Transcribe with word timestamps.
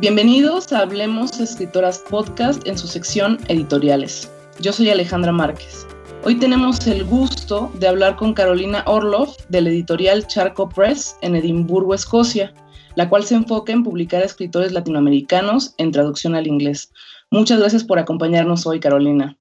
Bienvenidos 0.00 0.72
a 0.72 0.82
Hablemos 0.82 1.40
Escritoras 1.40 1.98
Podcast 2.08 2.64
en 2.68 2.78
su 2.78 2.86
sección 2.86 3.36
Editoriales. 3.48 4.30
Yo 4.60 4.72
soy 4.72 4.90
Alejandra 4.90 5.32
Márquez. 5.32 5.88
Hoy 6.22 6.38
tenemos 6.38 6.86
el 6.86 7.04
gusto 7.04 7.68
de 7.74 7.88
hablar 7.88 8.14
con 8.14 8.32
Carolina 8.32 8.84
Orloff 8.86 9.36
del 9.48 9.66
editorial 9.66 10.24
Charco 10.28 10.68
Press 10.68 11.18
en 11.20 11.34
Edimburgo, 11.34 11.94
Escocia, 11.94 12.54
la 12.94 13.08
cual 13.08 13.24
se 13.24 13.34
enfoca 13.34 13.72
en 13.72 13.82
publicar 13.82 14.22
escritores 14.22 14.70
latinoamericanos 14.70 15.74
en 15.78 15.90
traducción 15.90 16.36
al 16.36 16.46
inglés. 16.46 16.92
Muchas 17.32 17.58
gracias 17.58 17.82
por 17.82 17.98
acompañarnos 17.98 18.68
hoy, 18.68 18.78
Carolina. 18.78 19.36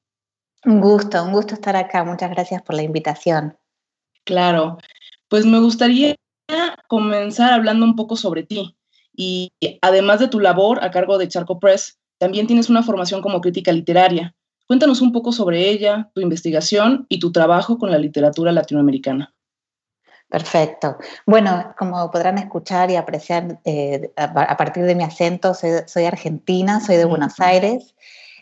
Un 0.65 0.81
gusto, 0.81 1.23
un 1.23 1.33
gusto 1.33 1.53
estar 1.53 1.75
acá. 1.75 2.03
Muchas 2.03 2.31
gracias 2.31 2.63
por 2.63 2.75
la 2.75 2.81
invitación. 2.81 3.55
Claro, 4.23 4.79
pues 5.27 5.45
me 5.45 5.59
gustaría 5.59 6.15
comenzar 6.87 7.53
hablando 7.53 7.85
un 7.85 7.95
poco 7.95 8.15
sobre 8.15 8.41
ti. 8.41 8.76
Y 9.17 9.51
además 9.81 10.19
de 10.19 10.27
tu 10.27 10.39
labor 10.39 10.83
a 10.83 10.91
cargo 10.91 11.17
de 11.17 11.27
Charco 11.27 11.59
Press, 11.59 11.97
también 12.19 12.45
tienes 12.47 12.69
una 12.69 12.83
formación 12.83 13.21
como 13.21 13.41
crítica 13.41 13.71
literaria. 13.71 14.35
Cuéntanos 14.67 15.01
un 15.01 15.11
poco 15.11 15.31
sobre 15.31 15.69
ella, 15.69 16.11
tu 16.13 16.21
investigación 16.21 17.07
y 17.09 17.19
tu 17.19 17.31
trabajo 17.31 17.79
con 17.79 17.91
la 17.91 17.97
literatura 17.97 18.51
latinoamericana. 18.51 19.33
Perfecto. 20.29 20.97
Bueno, 21.25 21.73
como 21.79 22.11
podrán 22.11 22.37
escuchar 22.37 22.91
y 22.91 22.95
apreciar 22.97 23.59
eh, 23.63 24.11
a, 24.17 24.57
partir 24.57 24.83
de 24.83 24.93
mi 24.93 25.03
acento, 25.03 25.53
soy, 25.53 26.03
argentina, 26.03 26.81
soy 26.81 26.97
de 26.97 27.05
Buenos 27.05 27.39
Aires, 27.39 27.95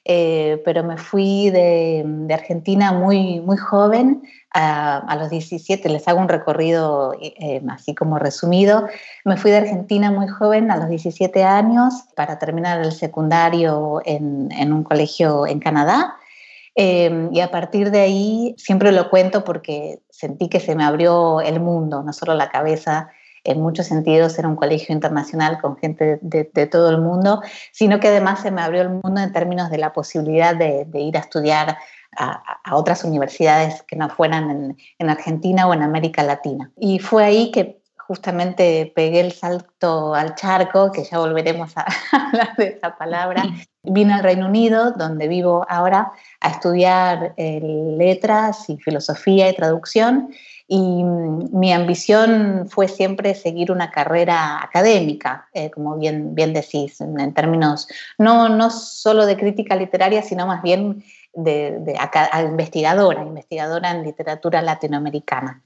eh, 0.05 0.61
pero 0.63 0.83
me 0.83 0.97
fui 0.97 1.49
de, 1.49 2.05
Argentina 2.31 2.93
muy, 2.93 3.41
muy 3.41 3.57
joven, 3.57 4.23
a, 4.53 5.15
los 5.19 5.29
17, 5.29 5.89
les 5.89 6.07
hago 6.07 6.21
un 6.21 6.29
recorrido 6.29 7.13
eh, 7.19 7.61
así 7.69 7.93
como 7.93 8.19
resumido, 8.19 8.87
me 9.25 9.35
fui 9.35 9.51
de 9.51 9.57
Argentina 9.57 10.11
muy 10.11 10.27
joven, 10.27 10.71
a 10.71 10.77
los 10.77 10.87
17 10.87 11.43
años, 11.43 11.93
para 12.15 12.39
terminar 12.39 12.79
el 12.79 12.91
secundario 12.93 14.01
en, 14.05 14.49
en 14.51 14.71
un 14.71 14.83
colegio 14.83 15.45
en 15.47 15.59
Canadá. 15.59 16.15
Em, 16.75 17.33
y 17.33 17.39
a 17.39 17.51
partir 17.51 17.89
de 17.89 18.01
ahí, 18.01 18.55
siempre 18.57 18.91
lo 18.91 19.09
cuento 19.09 19.45
porque 19.45 20.01
sentí 20.09 20.49
que 20.49 20.59
se 20.59 20.75
me 20.75 20.83
abrió 20.83 21.39
el 21.39 21.61
mundo, 21.61 22.03
no 22.03 22.11
solo 22.11 22.35
la 22.35 22.49
cabeza, 22.49 23.09
en 23.45 23.61
muchos 23.61 23.85
sentidos 23.85 24.37
era 24.37 24.47
un 24.47 24.55
colegio 24.55 24.93
internacional 24.93 25.59
con 25.61 25.77
gente 25.77 26.19
de, 26.21 26.67
todo 26.67 26.89
el 26.89 26.99
mundo, 26.99 27.41
sino 27.71 27.99
que 27.99 28.09
además 28.09 28.41
se 28.41 28.51
me 28.51 28.61
abrió 28.61 28.81
el 28.81 28.89
mundo 28.89 29.21
en 29.21 29.31
términos 29.31 29.69
de 29.69 29.77
la 29.77 29.93
posibilidad 29.93 30.55
de, 30.55 30.87
ir 30.93 31.15
a 31.15 31.21
estudiar 31.21 31.77
a, 32.17 32.75
otras 32.75 33.03
universidades 33.03 33.83
que 33.83 33.95
no 33.95 34.09
fueran 34.09 34.49
en, 34.49 34.77
en 34.99 35.09
Argentina 35.09 35.67
o 35.67 35.73
en 35.73 35.83
América 35.83 36.23
Latina. 36.23 36.71
Y 36.77 36.99
fue 36.99 37.23
ahí 37.23 37.51
que 37.51 37.81
justamente 38.07 38.91
pegué 38.95 39.19
el 39.19 39.31
salto 39.31 40.13
al 40.13 40.35
charco, 40.35 40.91
que 40.91 41.03
ya 41.03 41.17
volveremos 41.17 41.75
a 41.75 41.85
hablar 42.11 42.55
de 42.55 42.67
esa 42.67 42.97
palabra. 42.97 43.43
Vine 43.83 44.13
al 44.13 44.23
Reino 44.23 44.47
Unido, 44.47 44.91
donde 44.91 45.27
vivo 45.27 45.65
ahora, 45.67 46.11
a 46.39 46.49
estudiar 46.49 47.33
eh, 47.37 47.59
letras 47.97 48.69
y 48.69 48.77
filosofía 48.77 49.49
y 49.49 49.55
traducción. 49.55 50.29
Y 50.67 51.03
mm, 51.03 51.57
mi 51.57 51.73
ambición 51.73 52.67
fue 52.69 52.87
siempre 52.87 53.35
seguir 53.35 53.71
una 53.71 53.91
carrera 53.91 54.63
académica, 54.63 55.47
eh, 55.53 55.69
como 55.69 55.97
bien, 55.97 56.35
bien 56.35 56.53
decís, 56.53 56.99
en, 57.01 57.33
términos 57.33 57.87
no, 58.17 58.49
no 58.49 58.69
solo 58.69 59.25
de 59.25 59.37
crítica 59.37 59.75
literaria, 59.75 60.21
sino 60.21 60.47
más 60.47 60.61
bien 60.61 61.03
de, 61.33 61.79
de 61.79 61.99
investigadora, 62.43 63.21
investigadora 63.21 63.91
en 63.91 64.03
literatura 64.03 64.61
latinoamericana. 64.61 65.61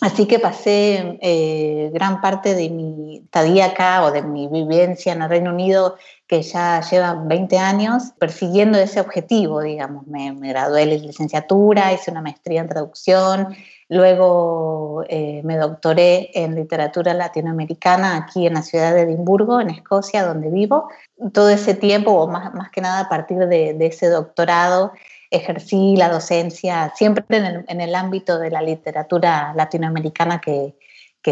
Así 0.00 0.26
que 0.26 0.38
pasé 0.38 1.18
eh, 1.22 1.90
gran 1.92 2.20
parte 2.20 2.54
de 2.54 2.68
mi 2.68 3.18
estadía 3.24 3.66
acá 3.66 4.04
o 4.04 4.12
de 4.12 4.22
mi 4.22 4.46
vivencia 4.46 5.12
en 5.12 5.22
el 5.22 5.28
Reino 5.28 5.50
Unido, 5.50 5.96
que 6.26 6.42
ya 6.42 6.82
lleva 6.82 7.14
20 7.14 7.58
años, 7.58 8.12
persiguiendo 8.18 8.78
ese 8.78 9.00
objetivo, 9.00 9.62
digamos. 9.62 10.06
Me, 10.06 10.32
gradué 10.34 10.86
de 10.86 10.98
licenciatura, 10.98 11.92
hice 11.92 12.10
una 12.10 12.20
maestría 12.20 12.60
en 12.60 12.68
traducción, 12.68 13.56
luego 13.88 15.04
eh, 15.08 15.42
me 15.44 15.56
doctoré 15.56 16.30
en 16.34 16.54
literatura 16.54 17.14
latinoamericana 17.14 18.16
aquí 18.16 18.46
en 18.46 18.54
la 18.54 18.62
ciudad 18.62 18.94
de 18.94 19.02
Edimburgo, 19.02 19.60
en 19.60 19.70
Escocia, 19.70 20.24
donde 20.24 20.50
vivo. 20.50 20.88
Todo 21.32 21.50
ese 21.50 21.74
tiempo, 21.74 22.12
o 22.12 22.26
más, 22.26 22.52
más 22.54 22.70
que 22.70 22.80
nada 22.80 23.00
a 23.00 23.08
partir 23.08 23.38
de, 23.38 23.74
de 23.74 23.86
ese 23.86 24.08
doctorado, 24.08 24.92
ejercí 25.30 25.96
la 25.96 26.08
docencia 26.08 26.92
siempre 26.94 27.24
en 27.28 27.80
el, 27.80 27.94
ámbito 27.94 28.38
de 28.38 28.50
la 28.50 28.62
literatura 28.62 29.52
latinoamericana, 29.54 30.40
que, 30.40 30.74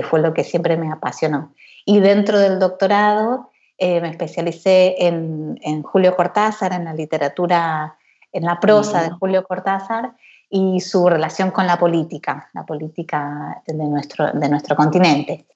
fue 0.02 0.20
lo 0.20 0.34
que 0.34 0.42
siempre 0.42 0.76
me 0.76 0.90
apasionó. 0.90 1.54
Y 1.84 2.00
dentro 2.00 2.38
del 2.40 2.58
doctorado 2.58 3.52
eh, 3.78 4.00
me 4.00 4.10
especialicé 4.10 4.96
en, 4.98 5.82
Julio 5.82 6.16
Cortázar, 6.16 6.72
en 6.72 6.84
la 6.84 6.94
literatura, 6.94 7.96
en 8.32 8.44
la 8.44 8.58
prosa 8.58 9.02
de 9.04 9.10
Julio 9.10 9.44
Cortázar 9.44 10.14
y 10.50 10.80
su 10.80 11.08
relación 11.08 11.50
con 11.50 11.66
la 11.66 11.78
política, 11.78 12.48
la 12.54 12.64
política 12.64 13.62
de 13.66 13.74
nuestro, 13.74 14.32
de 14.32 14.48
nuestro 14.48 14.76
continente. 14.76 15.46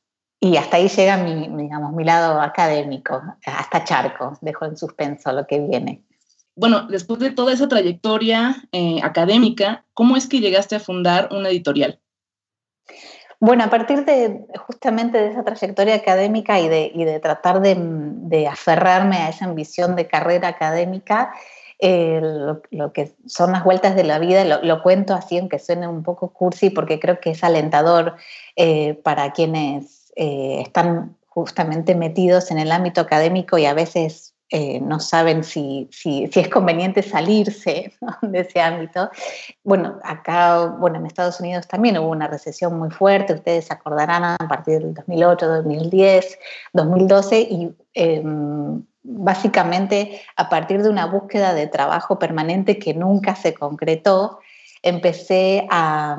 Y 0.41 0.56
hasta 0.56 0.76
ahí 0.76 0.88
llega 0.88 1.16
mi, 1.16 1.49
digamos, 1.49 1.93
mi 1.93 2.04
lado 2.04 2.41
académico, 2.41 3.21
hasta 3.44 3.84
Charco, 3.84 4.38
dejo 4.41 4.65
en 4.66 4.77
suspenso 4.77 5.32
lo 5.32 5.47
que 5.47 5.59
viene 5.60 6.04
bueno, 6.59 6.88
después 6.88 7.21
de 7.21 7.31
toda 7.31 7.53
esa 7.53 7.69
trayectoria 7.69 8.56
eh, 8.72 8.98
académica, 9.04 9.84
¿cómo 9.94 10.16
es 10.16 10.27
que 10.27 10.41
llegaste 10.41 10.75
a 10.75 10.81
fundar 10.81 11.28
una 11.31 11.50
editorial? 11.50 12.00
Bueno, 13.38 13.62
a 13.62 13.71
partir 13.71 14.04
de 14.04 14.44
justamente 14.66 15.19
de 15.19 15.31
esa 15.31 15.44
trayectoria 15.44 15.94
académica 15.94 16.59
y 16.59 16.69
de, 16.69 16.91
y 16.93 17.04
de 17.04 17.21
tratar 17.21 17.60
de, 17.60 18.48
aferrarme 18.48 19.19
a 19.19 19.28
esa 19.28 19.44
ambición 19.44 19.94
de 19.94 20.09
carrera 20.09 20.48
académica, 20.48 21.32
eh, 21.78 22.21
lo, 22.71 22.93
que 22.93 23.15
son 23.27 23.53
las 23.53 23.65
vueltas 23.65 23.94
de 23.94 24.05
la 24.05 24.19
vida, 24.19 24.44
lo, 24.44 24.83
cuento 24.83 25.15
así, 25.15 25.39
aunque 25.39 25.59
suene 25.59 25.87
un 25.87 26.03
poco 26.03 26.33
cursi, 26.33 26.71
porque 26.71 26.99
creo 26.99 27.21
que 27.21 27.31
es 27.31 27.44
alentador 27.44 28.16
eh, 28.56 28.94
para 29.03 29.33
quienes 29.33 30.12
están 30.16 31.16
justamente 31.28 31.94
metidos 31.94 32.50
en 32.50 32.59
el 32.59 32.72
ámbito 32.72 33.00
académico 33.00 33.56
y 33.56 33.66
a 33.66 33.75
veces 33.75 34.34
eh, 34.50 34.81
no 34.81 34.99
saben 34.99 35.44
si, 35.44 35.91
es 36.03 36.49
conveniente 36.49 37.03
salirse 37.03 37.93
de 38.22 38.41
ese 38.41 38.60
ámbito. 38.60 39.10
Bueno, 39.62 39.99
acá, 40.03 40.75
bueno, 40.78 40.99
en 40.99 41.06
Estados 41.06 41.39
Unidos 41.41 41.69
también 41.69 41.99
hubo 41.99 42.09
una 42.09 42.28
recesión 42.28 42.78
muy 42.78 42.91
fuerte, 42.91 43.34
ustedes 43.34 43.66
se 43.66 43.75
acordarán 43.75 44.25
a 44.25 44.39
partir 44.49 44.81
del 44.81 44.95
2008, 44.95 45.49
2010, 45.49 46.39
2012, 46.72 47.41
y 47.41 47.77
em, 47.93 48.83
básicamente 49.10 50.20
a 50.36 50.48
partir 50.48 50.82
de 50.82 50.91
una 50.91 51.06
búsqueda 51.06 51.54
de 51.54 51.66
trabajo 51.66 52.19
permanente 52.19 52.78
que 52.78 52.94
nunca 52.94 53.34
se 53.34 53.54
concretó, 53.54 54.41
empecé 54.82 55.66
a, 55.70 56.16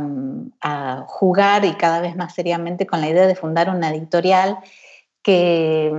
jugar 1.07 1.65
y 1.65 1.73
cada 1.75 2.01
vez 2.01 2.15
más 2.15 2.33
seriamente 2.33 2.87
con 2.87 3.01
la 3.01 3.09
idea 3.09 3.27
de 3.27 3.35
fundar 3.35 3.69
una 3.69 3.89
editorial 3.89 4.57
que 5.21 5.91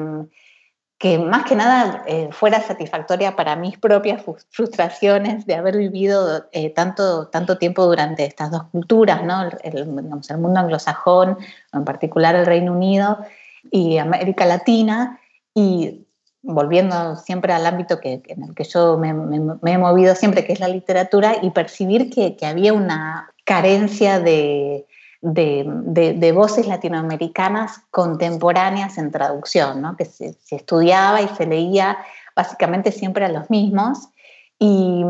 que 1.00 1.18
más 1.18 1.46
que 1.46 1.56
nada 1.56 2.04
eh, 2.06 2.28
fuera 2.30 2.60
satisfactoria 2.60 3.34
para 3.34 3.56
mis 3.56 3.78
propias 3.78 4.22
frustraciones 4.50 5.46
de 5.46 5.54
haber 5.54 5.78
vivido 5.78 6.44
eh, 6.52 6.68
tanto, 6.68 7.28
tanto 7.28 7.56
tiempo 7.56 7.86
durante 7.86 8.26
estas 8.26 8.50
dos 8.50 8.64
culturas, 8.64 9.24
¿no? 9.24 9.48
el, 9.62 9.86
mundo 9.86 10.60
anglosajón, 10.60 11.38
en 11.72 11.84
particular 11.86 12.34
el 12.34 12.44
Reino 12.44 12.72
Unido 12.72 13.16
y 13.70 13.96
América 13.96 14.44
Latina, 14.44 15.18
y 15.54 16.06
volviendo 16.42 17.16
siempre 17.16 17.52
al 17.52 17.66
ámbito 17.66 18.00
que, 18.00 18.22
en 18.26 18.44
el 18.44 18.54
que 18.54 18.64
yo 18.64 18.98
me, 18.98 19.10
he 19.10 19.78
movido 19.78 20.14
siempre, 20.14 20.44
que 20.44 20.52
es 20.52 20.60
la 20.60 20.68
literatura, 20.68 21.36
y 21.42 21.50
percibir 21.50 22.10
que, 22.10 22.36
que 22.36 22.46
había 22.46 22.72
una 22.72 23.32
carencia 23.44 24.20
de, 24.20 24.86
de, 25.20 26.32
voces 26.32 26.66
latinoamericanas 26.66 27.82
contemporáneas 27.90 28.98
en 28.98 29.10
traducción, 29.10 29.96
que 29.96 30.04
se, 30.04 30.36
estudiaba 30.50 31.20
y 31.20 31.28
se 31.28 31.46
leía 31.46 31.98
básicamente 32.34 32.92
siempre 32.92 33.24
a 33.24 33.28
los 33.28 33.50
mismos. 33.50 34.08
Y, 34.58 35.04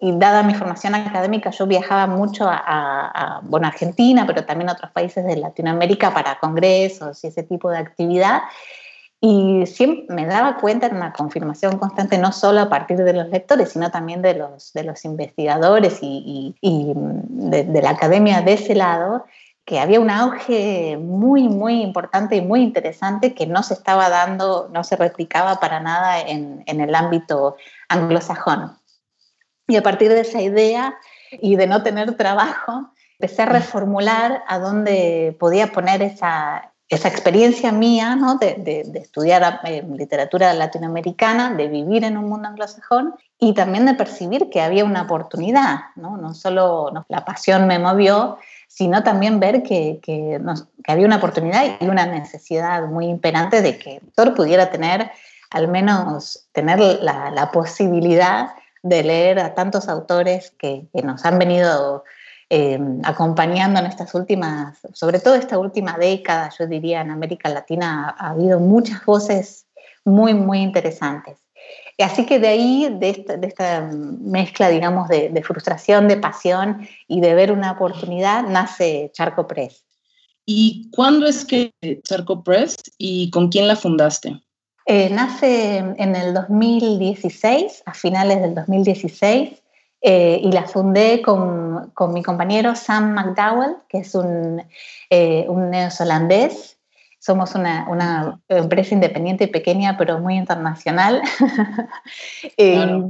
dada 0.00 0.44
mi 0.44 0.54
formación 0.54 0.94
académica, 0.94 1.50
yo 1.50 1.66
viajaba 1.66 2.06
mucho 2.06 2.46
a, 2.48 3.40
bueno, 3.42 3.66
Argentina, 3.66 4.24
pero 4.26 4.44
también 4.44 4.68
a 4.68 4.74
otros 4.74 4.92
países 4.92 5.24
de 5.24 5.36
Latinoamérica 5.36 6.14
para 6.14 6.38
congresos 6.38 7.24
y 7.24 7.28
ese 7.28 7.42
tipo 7.42 7.68
de 7.70 7.78
actividad. 7.78 8.42
Y 9.20 9.66
siempre 9.66 10.14
me 10.14 10.26
daba 10.26 10.58
cuenta 10.58 10.86
en 10.86 10.96
una 10.96 11.12
confirmación 11.12 11.78
constante, 11.78 12.18
no 12.18 12.30
solo 12.30 12.60
a 12.60 12.68
partir 12.68 12.98
de 12.98 13.12
los 13.12 13.28
lectores, 13.28 13.70
sino 13.72 13.90
también 13.90 14.22
de 14.22 14.34
los, 14.34 14.72
de 14.72 14.84
los 14.84 15.04
investigadores 15.04 15.98
y, 16.02 16.54
de, 16.62 17.82
la 17.82 17.90
academia 17.90 18.42
de 18.42 18.52
ese 18.52 18.76
lado, 18.76 19.24
que 19.64 19.80
había 19.80 19.98
un 19.98 20.10
auge 20.10 20.96
muy, 20.96 21.48
muy 21.48 21.82
importante 21.82 22.36
y 22.36 22.42
muy 22.42 22.62
interesante 22.62 23.34
que 23.34 23.46
no 23.46 23.62
se 23.64 23.74
estaba 23.74 24.08
dando, 24.08 24.70
no 24.72 24.84
se 24.84 24.96
replicaba 24.96 25.58
para 25.58 25.80
nada 25.80 26.20
en, 26.20 26.62
en 26.66 26.80
el 26.80 26.94
ámbito 26.94 27.56
anglosajón. 27.88 28.78
Y 29.66 29.76
a 29.76 29.82
partir 29.82 30.10
de 30.10 30.20
esa 30.20 30.40
idea 30.40 30.96
y 31.32 31.56
de 31.56 31.66
no 31.66 31.82
tener 31.82 32.16
trabajo, 32.16 32.92
empecé 33.18 33.42
a 33.42 33.46
reformular 33.46 34.44
a 34.46 34.58
dónde 34.60 35.36
podía 35.38 35.72
poner 35.72 36.02
esa, 36.02 36.72
esa 36.88 37.08
experiencia 37.08 37.70
mía 37.70 38.16
¿no? 38.16 38.36
de, 38.36 38.90
estudiar 38.94 39.60
eh, 39.64 39.84
literatura 39.96 40.54
latinoamericana, 40.54 41.54
de 41.54 41.68
vivir 41.68 42.04
en 42.04 42.16
un 42.16 42.28
mundo 42.28 42.48
anglosajón 42.48 43.14
y 43.38 43.52
también 43.52 43.84
de 43.84 43.94
percibir 43.94 44.48
que 44.50 44.62
había 44.62 44.84
una 44.84 45.02
oportunidad, 45.02 45.80
no, 45.96 46.16
no 46.16 46.34
solo 46.34 46.90
la 47.08 47.24
pasión 47.24 47.66
me 47.66 47.78
movió, 47.78 48.38
sino 48.68 49.02
también 49.02 49.38
ver 49.38 49.62
que, 49.62 50.00
que, 50.02 50.40
había 50.86 51.06
una 51.06 51.16
oportunidad 51.16 51.64
y 51.80 51.84
una 51.86 52.06
necesidad 52.06 52.86
muy 52.86 53.06
imperante 53.06 53.60
de 53.60 53.78
que 53.78 54.00
Thor 54.14 54.34
pudiera 54.34 54.70
tener, 54.70 55.10
al 55.50 55.68
menos, 55.68 56.48
tener 56.52 56.78
la, 57.02 57.30
la 57.30 57.50
posibilidad 57.50 58.50
de 58.82 59.02
leer 59.02 59.40
a 59.40 59.54
tantos 59.54 59.88
autores 59.88 60.52
que, 60.58 60.86
que 60.94 61.02
nos 61.02 61.24
han 61.24 61.38
venido 61.38 62.04
eh, 62.50 62.78
acompañando 63.04 63.78
en 63.80 63.86
estas 63.86 64.14
últimas, 64.14 64.78
sobre 64.94 65.20
todo 65.20 65.34
esta 65.34 65.58
última 65.58 65.98
década, 65.98 66.50
yo 66.58 66.66
diría 66.66 67.02
en 67.02 67.10
América 67.10 67.50
Latina 67.50 68.14
ha, 68.18 68.30
habido 68.30 68.58
muchas 68.58 69.04
voces 69.04 69.66
muy, 70.04 70.32
muy 70.32 70.60
interesantes. 70.60 71.38
Así 71.98 72.24
que 72.24 72.38
de 72.38 72.48
ahí, 72.48 72.96
de 72.98 73.10
esta, 73.42 73.90
mezcla, 73.90 74.70
digamos, 74.70 75.08
de, 75.08 75.42
frustración, 75.44 76.08
de 76.08 76.16
pasión 76.16 76.88
y 77.06 77.20
de 77.20 77.34
ver 77.34 77.52
una 77.52 77.72
oportunidad, 77.72 78.44
nace 78.44 79.10
Charco 79.12 79.46
Press. 79.46 79.84
¿Y 80.46 80.90
cuándo 80.92 81.26
es 81.26 81.44
que 81.44 81.74
Charco 82.04 82.42
Press 82.42 82.76
y 82.96 83.30
con 83.30 83.48
quién 83.48 83.66
la 83.68 83.76
fundaste? 83.76 84.40
Eh, 84.86 85.10
nace 85.10 85.78
en 85.78 86.16
el 86.16 86.32
2016, 86.32 87.82
a 87.84 87.92
finales 87.92 88.40
del 88.40 88.54
2016, 88.54 89.60
eh, 90.00 90.40
y 90.42 90.52
la 90.52 90.64
fundé 90.64 91.20
con, 91.22 91.90
con, 91.92 92.12
mi 92.12 92.22
compañero 92.22 92.76
Sam 92.76 93.14
McDowell, 93.14 93.76
que 93.88 93.98
es 93.98 94.14
un, 94.14 94.62
eh, 95.10 95.44
un 95.48 95.70
neozelandés. 95.70 96.78
Somos 97.18 97.56
una, 97.56 97.88
una, 97.88 98.40
empresa 98.48 98.94
independiente 98.94 99.44
y 99.44 99.48
pequeña, 99.48 99.96
pero 99.96 100.18
muy 100.18 100.36
internacional. 100.36 101.22
Eh, 102.56 103.02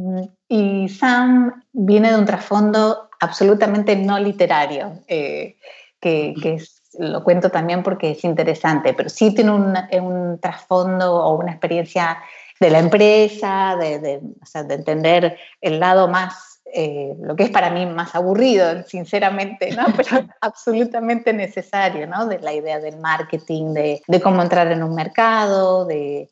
y 0.48 0.88
Sam 0.88 1.62
viene 1.72 2.10
de 2.10 2.18
un 2.18 2.24
trasfondo 2.24 3.08
absolutamente 3.20 3.96
no 3.96 4.18
literario, 4.18 5.00
que, 5.06 5.56
que 6.00 6.62
lo 6.98 7.22
cuento 7.24 7.50
también 7.50 7.82
porque 7.82 8.10
es 8.10 8.24
interesante, 8.24 8.94
pero 8.94 9.08
sí 9.08 9.34
tiene 9.34 9.52
un, 9.52 9.74
un 10.02 10.38
trasfondo 10.40 11.14
o 11.14 11.38
una 11.38 11.52
experiencia 11.52 12.18
de 12.60 12.70
la 12.70 12.78
empresa, 12.78 13.76
de, 13.78 13.98
de, 13.98 14.20
o 14.42 14.46
sea, 14.46 14.64
de 14.64 14.74
entender 14.74 15.38
el 15.60 15.80
lado 15.80 16.08
más 16.08 16.47
eh, 16.72 17.14
lo 17.20 17.34
que 17.36 17.44
es 17.44 17.50
para 17.50 17.70
mí 17.70 17.86
más 17.86 18.14
aburrido, 18.14 18.82
sinceramente, 18.84 19.70
¿no? 19.74 19.86
pero 19.96 20.26
absolutamente 20.40 21.32
necesario, 21.32 22.06
¿no? 22.06 22.26
de 22.26 22.38
la 22.40 22.52
idea 22.52 22.78
del 22.78 22.98
marketing, 22.98 23.74
de, 23.74 24.02
cómo 24.22 24.42
entrar 24.42 24.70
en 24.70 24.82
un 24.82 24.94
mercado, 24.94 25.86
de, 25.86 26.28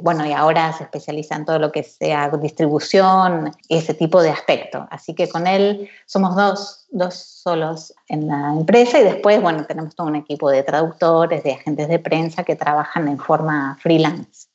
bueno, 0.00 0.24
y 0.24 0.32
ahora 0.32 0.72
se 0.72 0.84
especializa 0.84 1.36
en 1.36 1.44
todo 1.44 1.58
lo 1.58 1.70
que 1.70 1.82
sea 1.82 2.30
distribución, 2.40 3.52
ese 3.68 3.92
tipo 3.92 4.22
de 4.22 4.30
aspecto. 4.30 4.86
Así 4.90 5.14
que 5.14 5.28
con 5.28 5.46
él 5.46 5.90
somos 6.06 6.34
dos, 6.34 6.86
dos 6.90 7.14
solos 7.14 7.92
en 8.08 8.28
la 8.28 8.54
empresa 8.54 8.98
y 8.98 9.04
después, 9.04 9.42
bueno, 9.42 9.66
tenemos 9.66 9.94
todo 9.94 10.06
un 10.06 10.16
equipo 10.16 10.48
de 10.50 10.62
traductores, 10.62 11.42
de 11.42 11.52
agentes 11.52 11.88
de 11.88 11.98
prensa 11.98 12.44
que 12.44 12.56
trabajan 12.56 13.08
en 13.08 13.18
forma 13.18 13.76
freelance. 13.82 14.48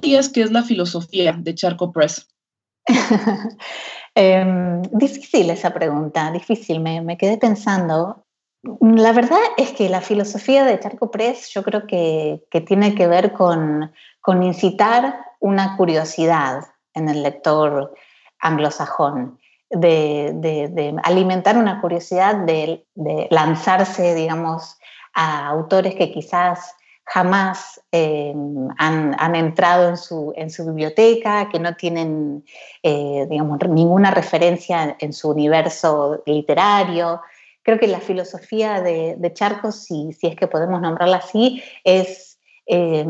¿Qué 0.00 0.16
es 0.16 0.28
que 0.28 0.42
es 0.42 0.50
la 0.50 0.62
filosofía 0.62 1.34
de 1.36 1.54
Charco 1.54 1.92
Press? 1.92 2.26
Em, 4.14 4.82
difícil 4.90 5.50
esa 5.50 5.70
pregunta, 5.70 6.30
difícil, 6.32 6.80
me, 6.80 7.16
quedé 7.16 7.38
pensando. 7.38 8.24
La 8.80 9.12
verdad 9.12 9.38
es 9.56 9.72
que 9.72 9.88
la 9.88 10.00
filosofía 10.00 10.64
de 10.64 10.78
Charco 10.78 11.10
Press 11.10 11.50
yo 11.50 11.62
creo 11.62 11.86
que, 11.86 12.42
tiene 12.66 12.94
que 12.94 13.06
ver 13.06 13.32
con, 13.32 13.92
incitar 14.42 15.20
una 15.38 15.76
curiosidad 15.76 16.64
en 16.94 17.08
el 17.08 17.22
lector 17.22 17.94
anglosajón, 18.40 19.38
de, 19.70 20.94
alimentar 21.04 21.56
una 21.56 21.80
curiosidad 21.80 22.34
de, 22.34 22.84
de, 22.94 23.28
lanzarse, 23.30 24.14
digamos, 24.14 24.76
a 25.14 25.46
autores 25.48 25.94
que 25.94 26.12
quizás 26.12 26.74
jamás 27.12 27.80
eh, 27.90 28.32
han, 28.78 29.34
entrado 29.34 29.88
en 29.88 29.96
su, 29.96 30.32
en 30.36 30.48
su, 30.48 30.64
biblioteca, 30.64 31.48
que 31.48 31.58
no 31.58 31.74
tienen 31.74 32.44
eh, 32.84 33.26
digamos, 33.28 33.58
ninguna 33.68 34.12
referencia 34.12 34.96
en 35.00 35.12
su 35.12 35.30
universo 35.30 36.22
literario. 36.24 37.20
Creo 37.62 37.80
que 37.80 37.88
la 37.88 37.98
filosofía 37.98 38.80
de, 38.80 39.16
de 39.18 39.32
Charcos, 39.32 39.82
si, 39.82 40.12
si, 40.12 40.28
es 40.28 40.36
que 40.36 40.46
podemos 40.46 40.80
nombrarla 40.80 41.16
así, 41.16 41.60
es 41.82 42.38
eh, 42.66 43.04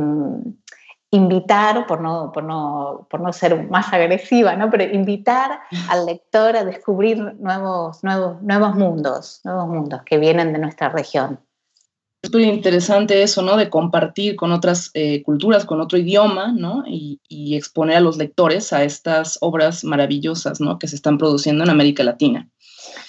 invitar, 1.11 1.87
por 1.87 2.01
no, 2.01 2.33
por, 2.33 2.45
no, 2.45 3.07
por 3.11 3.21
no, 3.21 3.35
ser 3.35 3.69
más 3.69 3.93
agresiva, 3.93 4.57
¿no? 4.57 4.71
pero 4.71 4.85
invitar 4.85 5.61
al 5.91 6.07
lector 6.07 6.57
a 6.57 6.65
descubrir 6.65 7.19
nuevos, 7.39 8.03
nuevos, 8.03 8.41
nuevos 8.41 8.75
mundos, 8.77 9.43
nuevos 9.45 9.69
mundos 9.69 10.01
que 10.05 10.17
vienen 10.17 10.55
de 10.55 10.59
nuestra 10.59 10.89
región. 10.89 11.39
Es 12.23 12.31
muy 12.33 12.45
interesante 12.45 13.23
eso, 13.23 13.41
¿no? 13.41 13.57
De 13.57 13.71
compartir 13.71 14.37
con 14.37 14.53
otras 14.53 14.91
eh, 14.93 15.23
culturas, 15.23 15.65
con 15.65 15.81
otro 15.81 15.97
idioma, 15.97 16.53
¿no? 16.53 16.85
Y, 16.87 17.19
exponer 17.57 17.97
a 17.97 18.01
los 18.01 18.17
lectores 18.17 18.73
a 18.73 18.85
estas 18.85 19.39
obras 19.41 19.85
maravillosas, 19.85 20.61
¿no? 20.61 20.79
Que 20.79 20.87
se 20.87 20.97
están 20.97 21.19
produciendo 21.19 21.65
en 21.65 21.71
América 21.71 22.05
Latina. 22.05 22.49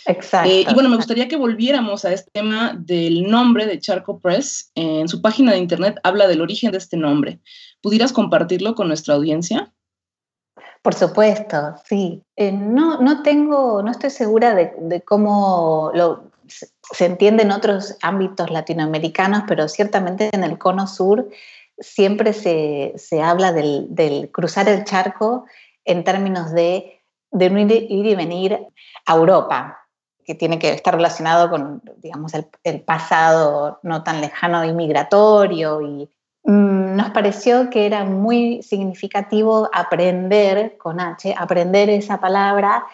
Exacto. 0.05 0.49
Eh, 0.49 0.65
y 0.67 0.73
bueno, 0.73 0.89
me 0.89 0.95
gustaría 0.95 1.27
que 1.27 1.35
volviéramos 1.35 2.05
a 2.05 2.13
este 2.13 2.31
tema 2.31 2.73
del 2.77 3.29
nombre 3.29 3.65
de 3.65 3.79
Charco 3.79 4.19
Press. 4.19 4.71
en 4.75 5.07
su 5.07 5.21
página 5.21 5.51
de 5.51 5.59
internet 5.59 5.99
habla 6.03 6.27
del 6.27 6.41
origen 6.41 6.71
de 6.71 6.77
este 6.77 6.97
nombre. 6.97 7.39
¿Pudieras 7.81 8.13
compartirlo 8.13 8.75
con 8.75 8.87
nuestra 8.87 9.15
audiencia? 9.15 9.73
Por 10.81 10.95
supuesto, 10.95 11.75
sí. 11.85 12.23
Eh, 12.35 12.51
no, 12.51 12.99
no 13.01 13.21
tengo, 13.21 13.83
no 13.83 13.91
estoy 13.91 14.09
segura 14.09 14.55
de, 14.55 14.71
de 14.79 15.01
cómo 15.01 15.91
lo, 15.93 16.30
se 16.51 17.05
entiende 17.05 17.43
en 17.43 17.51
otros 17.51 17.97
ámbitos 18.01 18.51
latinoamericanos, 18.51 19.43
pero 19.47 19.67
ciertamente 19.67 20.29
en 20.31 20.43
el 20.43 20.57
cono 20.57 20.87
sur 20.87 21.29
siempre 21.81 22.33
se, 22.33 23.21
habla 23.21 23.51
del, 23.51 24.29
cruzar 24.31 24.69
el 24.69 24.83
charco 24.83 25.45
en 25.83 26.03
términos 26.03 26.51
de, 26.51 27.01
de 27.31 27.45
ir, 27.89 28.05
y 28.05 28.15
venir 28.15 28.59
a 29.05 29.15
Europa, 29.15 29.79
que 30.23 30.35
tiene 30.35 30.59
que 30.59 30.71
estar 30.71 30.95
relacionado 30.95 31.49
con, 31.49 31.81
digamos, 31.97 32.33
el, 32.63 32.81
pasado 32.81 33.79
no 33.83 34.03
tan 34.03 34.21
lejano 34.21 34.63
inmigratorio 34.63 35.81
y 35.81 36.09
mm, 36.43 36.95
nos 36.95 37.09
pareció 37.09 37.69
que 37.69 37.87
era 37.87 38.03
muy 38.03 38.61
significativo 38.61 39.69
aprender 39.73 40.77
con 40.77 40.99
H, 40.99 41.33
aprender 41.35 41.89
esa 41.89 42.19
palabra 42.19 42.85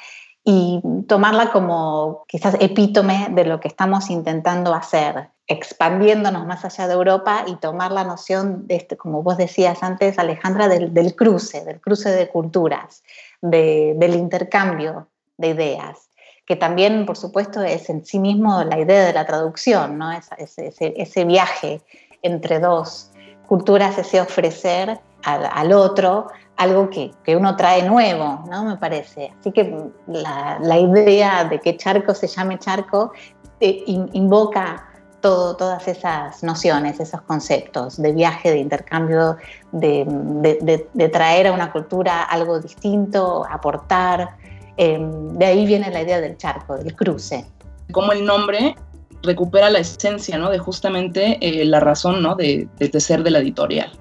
y 0.49 0.81
tomarla 1.09 1.51
como 1.51 2.23
quizás 2.25 2.55
epítome 2.61 3.27
de 3.31 3.43
lo 3.43 3.59
que 3.59 3.67
estamos 3.67 4.09
intentando 4.09 4.73
hacer, 4.73 5.27
expandiéndonos 5.45 6.45
más 6.45 6.63
allá 6.63 6.87
de 6.87 6.93
Europa 6.93 7.43
y 7.47 7.55
tomar 7.55 7.91
la 7.91 8.05
noción, 8.05 8.65
de 8.65 8.77
este, 8.77 8.95
como 8.95 9.23
vos 9.23 9.35
decías 9.35 9.83
antes, 9.83 10.17
Alejandra, 10.17 10.69
del, 10.69 11.15
cruce, 11.17 11.65
del 11.65 11.81
cruce 11.81 12.11
de 12.11 12.29
culturas, 12.29 13.03
del 13.41 14.15
intercambio 14.15 15.09
de 15.35 15.49
ideas, 15.49 16.07
que 16.45 16.55
también, 16.55 17.05
por 17.05 17.17
supuesto, 17.17 17.61
es 17.61 17.89
en 17.89 18.05
sí 18.05 18.17
mismo 18.17 18.63
la 18.63 18.79
idea 18.79 19.05
de 19.05 19.11
la 19.11 19.25
traducción, 19.25 19.97
¿no? 19.97 20.13
ese, 20.13 20.73
ese, 20.77 21.25
viaje 21.25 21.81
entre 22.21 22.61
dos 22.61 23.11
culturas, 23.49 23.97
ese 23.97 24.21
ofrecer 24.21 24.97
al, 25.25 25.49
al 25.51 25.73
otro 25.73 26.27
algo 26.57 26.89
que, 26.89 27.11
que, 27.23 27.35
uno 27.35 27.55
trae 27.55 27.87
nuevo, 27.87 28.43
¿no? 28.49 28.65
Me 28.65 28.77
parece. 28.77 29.31
Así 29.39 29.51
que 29.51 29.73
la, 30.07 30.57
la 30.61 30.77
idea 30.77 31.45
de 31.45 31.59
que 31.59 31.77
Charco 31.77 32.13
se 32.13 32.27
llame 32.27 32.57
Charco 32.57 33.13
eh, 33.59 33.83
invoca 33.87 34.87
todo, 35.21 35.55
todas 35.55 35.87
esas 35.87 36.43
nociones, 36.43 36.99
esos 36.99 37.21
conceptos 37.21 38.01
de 38.01 38.11
viaje, 38.11 38.51
de 38.51 38.57
intercambio, 38.57 39.37
de, 39.71 40.05
de, 40.07 40.87
de, 40.93 41.09
traer 41.09 41.47
a 41.47 41.53
una 41.53 41.71
cultura 41.71 42.23
algo 42.23 42.59
distinto, 42.59 43.45
aportar. 43.49 44.35
Em, 44.77 45.33
de 45.33 45.45
ahí 45.45 45.65
viene 45.65 45.89
la 45.89 46.01
idea 46.01 46.21
del 46.21 46.37
charco, 46.37 46.77
del 46.77 46.95
cruce. 46.95 47.45
Como 47.91 48.11
el 48.11 48.25
nombre 48.25 48.75
recupera 49.23 49.69
la 49.69 49.79
esencia, 49.79 50.37
¿no? 50.37 50.49
De 50.49 50.59
justamente 50.59 51.37
eh, 51.41 51.65
la 51.65 51.79
razón, 51.79 52.21
¿no? 52.21 52.35
De, 52.35 52.67
de 52.77 52.99
ser 52.99 53.23
de 53.23 53.31
la 53.31 53.39
editorial. 53.39 53.91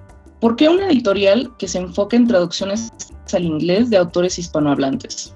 ¿Por 0.41 0.57
qué 0.57 0.69
una 0.69 0.87
editorial 0.87 1.51
que 1.59 1.69
se 1.69 1.79
enfoque 1.79 2.17
en 2.17 2.27
traducciones 2.27 2.93
al 3.33 3.45
inglés 3.45 3.91
de 3.91 3.97
autores 3.97 4.39
hispanohablantes? 4.39 5.35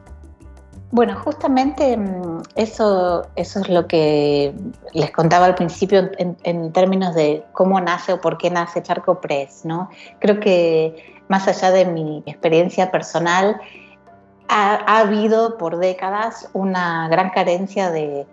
Bueno, 0.92 1.16
justamente 1.24 1.96
mm, 1.96 2.42
eso, 2.56 3.26
eso 3.36 3.60
es 3.60 3.68
lo 3.68 3.86
que 3.86 4.52
les 4.92 5.10
contaba 5.12 5.46
al 5.46 5.54
principio 5.54 6.10
en, 6.18 6.72
términos 6.72 7.14
de 7.14 7.44
cómo 7.52 7.80
nace 7.80 8.12
o 8.12 8.20
por 8.20 8.38
qué 8.38 8.50
nace 8.50 8.82
Charco 8.82 9.20
Press. 9.20 9.64
¿no? 9.64 9.88
Creo 10.18 10.40
que 10.40 11.22
más 11.28 11.46
allá 11.46 11.70
de 11.70 11.84
mi 11.84 12.22
experiencia 12.26 12.90
personal, 12.90 13.60
ha, 14.48 14.98
habido 14.98 15.56
por 15.56 15.78
décadas 15.78 16.50
una 16.52 17.08
gran 17.08 17.30
carencia 17.30 17.92
de, 17.92 18.26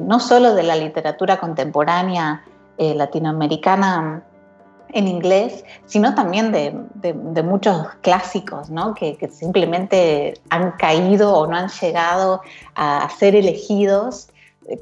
no 0.00 0.18
solo 0.18 0.54
de 0.54 0.64
la 0.64 0.74
literatura 0.74 1.38
contemporánea 1.38 2.44
eh, 2.76 2.94
latinoamericana 2.96 4.24
en 4.92 5.08
inglés, 5.08 5.64
sino 5.86 6.14
también 6.14 6.52
de, 6.52 7.42
muchos 7.42 7.88
clásicos, 8.02 8.70
¿no? 8.70 8.94
Que, 8.94 9.16
simplemente 9.30 10.34
han 10.50 10.72
caído 10.72 11.34
o 11.34 11.46
no 11.46 11.56
han 11.56 11.68
llegado 11.68 12.42
a 12.74 13.08
ser 13.18 13.34
elegidos, 13.34 14.28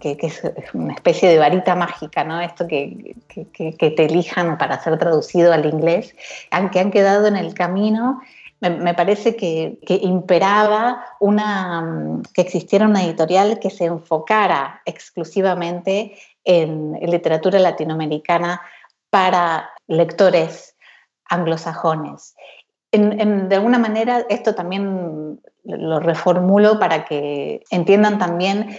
que, 0.00 0.18
es 0.20 0.42
una 0.74 0.94
especie 0.94 1.28
de 1.28 1.38
varita 1.38 1.74
mágica, 1.74 2.24
¿no? 2.24 2.40
Esto 2.40 2.66
que, 2.66 3.16
que, 3.28 3.90
te 3.90 4.04
elijan 4.04 4.58
para 4.58 4.82
ser 4.82 4.98
traducido 4.98 5.52
al 5.52 5.66
inglés, 5.66 6.14
aunque 6.50 6.80
han 6.80 6.90
quedado 6.90 7.26
en 7.26 7.36
el 7.36 7.54
camino. 7.54 8.20
Me, 8.60 8.92
parece 8.92 9.36
que, 9.36 9.78
imperaba 10.02 11.02
una, 11.18 12.20
que 12.34 12.42
existiera 12.42 12.86
una 12.86 13.02
editorial 13.02 13.58
que 13.58 13.70
se 13.70 13.86
enfocara 13.86 14.82
exclusivamente 14.84 16.14
en 16.44 16.92
literatura 17.00 17.58
latinoamericana 17.58 18.60
para 19.08 19.70
lectores 19.90 20.76
anglosajones. 21.28 22.34
de 22.92 23.54
alguna 23.54 23.78
manera, 23.78 24.24
esto 24.28 24.54
también 24.54 25.40
lo 25.64 26.00
reformulo 26.00 26.78
para 26.78 27.04
que 27.04 27.62
entiendan 27.70 28.18
también 28.18 28.76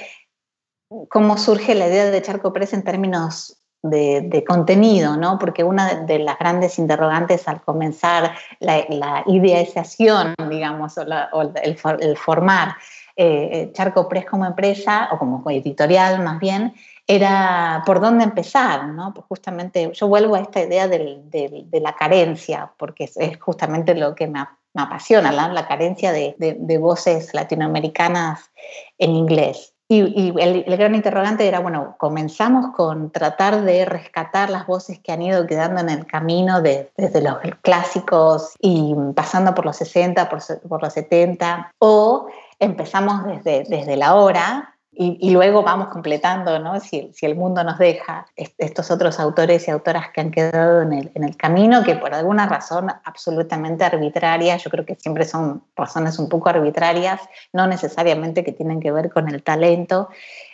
cómo 1.10 1.38
surge 1.38 1.76
la 1.76 1.88
idea 1.88 2.06
de 2.06 2.22
Charco 2.22 2.52
Press 2.52 2.74
en 2.74 2.84
términos 2.84 3.62
de, 3.84 4.44
contenido, 4.48 5.18
¿no? 5.18 5.40
Porque 5.40 5.64
una 5.64 5.96
de 5.96 6.20
las 6.20 6.38
grandes 6.38 6.78
interrogantes 6.78 7.48
al 7.48 7.62
comenzar 7.62 8.34
la, 8.60 9.24
ideación, 9.28 10.36
digamos, 10.50 10.98
o, 10.98 11.42
el, 11.64 12.18
formar 12.18 12.76
eh, 13.16 13.72
Charco 13.74 14.08
Press 14.08 14.26
como 14.26 14.46
empresa, 14.46 15.10
o 15.12 15.18
como 15.18 15.50
editorial 15.50 16.22
más 16.24 16.40
bien, 16.40 16.74
era 17.16 17.84
por 17.86 18.00
dónde 18.00 18.24
empezar, 18.24 18.88
¿no? 18.88 19.14
Pues 19.14 19.26
justamente 19.28 19.92
yo 19.94 20.08
vuelvo 20.08 20.36
a 20.36 20.40
esta 20.40 20.62
idea 20.62 20.88
de 20.88 21.82
la 21.82 21.94
carencia, 21.94 22.72
porque 22.78 23.04
es, 23.14 23.38
justamente 23.40 23.94
lo 23.96 24.16
que 24.16 24.28
me, 24.28 24.46
apasiona, 24.76 25.32
la 25.32 25.68
carencia 25.68 26.14
de, 26.14 26.78
voces 26.80 27.34
latinoamericanas 27.34 28.50
en 28.98 29.12
inglés. 29.12 29.74
Y, 29.90 30.34
el, 30.40 30.64
gran 30.78 30.96
interrogante 30.96 31.46
era, 31.46 31.60
bueno, 31.60 31.96
comenzamos 31.98 32.74
con 32.74 33.12
tratar 33.12 33.64
de 33.64 33.84
rescatar 33.84 34.50
las 34.50 34.66
voces 34.66 35.00
que 35.00 35.12
han 35.12 35.22
ido 35.22 35.46
quedando 35.46 35.82
en 35.82 35.90
el 35.90 36.06
camino 36.06 36.62
desde 36.62 37.22
los 37.22 37.40
clásicos 37.62 38.54
y 38.62 38.96
pasando 39.14 39.54
por 39.54 39.66
los 39.66 39.76
60, 39.76 40.30
por, 40.30 40.40
por 40.70 40.82
los 40.82 40.94
70, 40.94 41.74
o 41.80 42.28
empezamos 42.58 43.26
desde, 43.26 43.66
desde 43.68 43.98
la 43.98 44.16
hora 44.16 44.71
y, 44.94 45.32
luego 45.32 45.64
vamos 45.64 45.88
completando, 45.88 46.60
¿no? 46.60 46.80
Si, 46.82 47.12
el 47.22 47.36
mundo 47.36 47.64
nos 47.64 47.78
deja, 47.78 48.28
estos 48.36 48.92
otros 48.92 49.22
autores 49.22 49.66
y 49.68 49.72
autoras 49.72 50.10
que 50.14 50.20
han 50.20 50.32
quedado 50.32 50.82
en 50.82 50.92
el, 50.92 51.12
en 51.16 51.24
el, 51.24 51.38
camino, 51.38 51.82
que 51.84 51.96
por 51.96 52.14
alguna 52.14 52.46
razón 52.46 52.92
absolutamente 53.06 53.86
arbitraria, 53.86 54.58
yo 54.58 54.70
creo 54.70 54.86
que 54.86 54.96
siempre 54.96 55.24
son 55.24 55.64
razones 55.78 56.20
un 56.20 56.28
poco 56.28 56.50
arbitrarias, 56.50 57.22
no 57.54 57.68
necesariamente 57.68 58.44
que 58.44 58.52
tienen 58.52 58.82
que 58.82 58.92
ver 58.92 59.10
con 59.10 59.30
el 59.30 59.42
talento, 59.44 60.10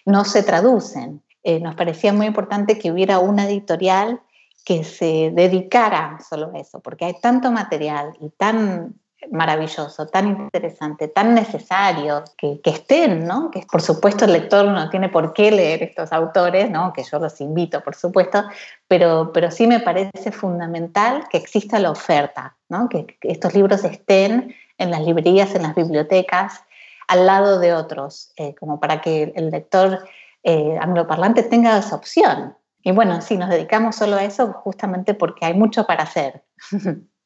no 0.05 0.23
se 0.23 0.43
traducen. 0.43 1.23
Eh, 1.43 1.59
nos 1.59 1.73
parecía 1.73 2.13
muy 2.13 2.27
importante 2.27 2.77
que 2.77 2.91
hubiera 2.91 3.17
una 3.17 3.45
editorial 3.45 4.21
que 4.63 4.83
se 4.83 5.31
dedicara 5.33 6.19
solo 6.29 6.51
a 6.53 6.59
eso, 6.59 6.79
porque 6.79 7.05
hay 7.05 7.15
tanto 7.19 7.51
material 7.51 8.13
y 8.19 8.29
tan 8.29 8.99
maravilloso, 9.31 10.07
tan 10.07 10.27
interesante, 10.27 11.07
tan 11.07 11.33
necesario 11.33 12.23
que, 12.37 12.59
estén, 12.63 13.25
¿no? 13.25 13.49
Que 13.49 13.65
por 13.69 13.81
supuesto 13.81 14.25
el 14.25 14.33
lector 14.33 14.65
no 14.65 14.89
tiene 14.89 15.09
por 15.09 15.33
qué 15.33 15.51
leer 15.51 15.83
estos 15.83 16.13
autores, 16.13 16.69
¿no? 16.69 16.93
Que 16.93 17.03
yo 17.03 17.19
los 17.19 17.41
invito, 17.41 17.81
por 17.81 17.95
supuesto, 17.95 18.43
pero, 18.87 19.31
pero 19.33 19.49
sí 19.49 19.65
me 19.65 19.79
parece 19.79 20.31
fundamental 20.31 21.27
que 21.29 21.37
exista 21.37 21.79
la 21.79 21.91
oferta, 21.91 22.57
¿no? 22.69 22.89
Que, 22.89 23.17
estos 23.21 23.55
libros 23.55 23.83
estén 23.83 24.55
en 24.77 24.91
las 24.91 25.01
librerías, 25.01 25.55
en 25.55 25.63
las 25.63 25.75
bibliotecas, 25.75 26.61
al 27.07 27.25
lado 27.25 27.59
de 27.59 27.73
otros, 27.73 28.31
eh, 28.37 28.53
como 28.55 28.79
para 28.79 29.01
que 29.01 29.33
el 29.35 29.49
lector 29.49 30.07
eh, 30.43 30.77
angloparlante 30.79 31.43
tenga 31.43 31.77
esa 31.77 31.95
opción. 31.95 32.55
Y 32.83 32.91
bueno, 32.91 33.19
sí, 33.21 33.37
nos 33.37 33.49
dedicamos 33.49 33.95
solo 33.95 34.17
a 34.17 34.23
eso 34.23 34.53
justamente 34.53 35.13
porque 35.13 35.45
hay 35.45 35.53
mucho 35.55 35.85
para 35.85 36.03
hacer. 36.03 36.43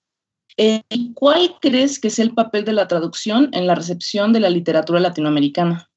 Eh, 0.57 0.81
¿Cuál 1.15 1.55
crees 1.61 1.99
que 1.99 2.09
es 2.09 2.19
el 2.19 2.33
papel 2.33 2.65
de 2.65 2.73
la 2.73 2.87
traducción 2.87 3.49
en 3.53 3.67
la 3.67 3.75
recepción 3.75 4.33
de 4.33 4.39
la 4.39 4.49
literatura 4.49 4.99
latinoamericana? 4.99 5.89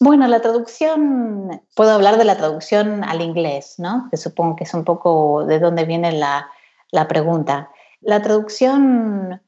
Bueno, 0.00 0.26
la 0.26 0.40
traducción, 0.40 1.62
puedo 1.74 1.92
hablar 1.92 2.18
de 2.18 2.24
la 2.24 2.36
traducción 2.36 3.04
al 3.04 3.22
inglés, 3.22 3.76
¿no? 3.78 4.08
Que 4.10 4.16
supongo 4.16 4.56
que 4.56 4.64
es 4.64 4.74
un 4.74 4.84
poco 4.84 5.46
de 5.46 5.60
dónde 5.60 5.84
viene 5.84 6.12
la, 6.12 6.48
la 6.90 7.08
pregunta. 7.08 7.70
La 8.00 8.20
traducción 8.20 9.40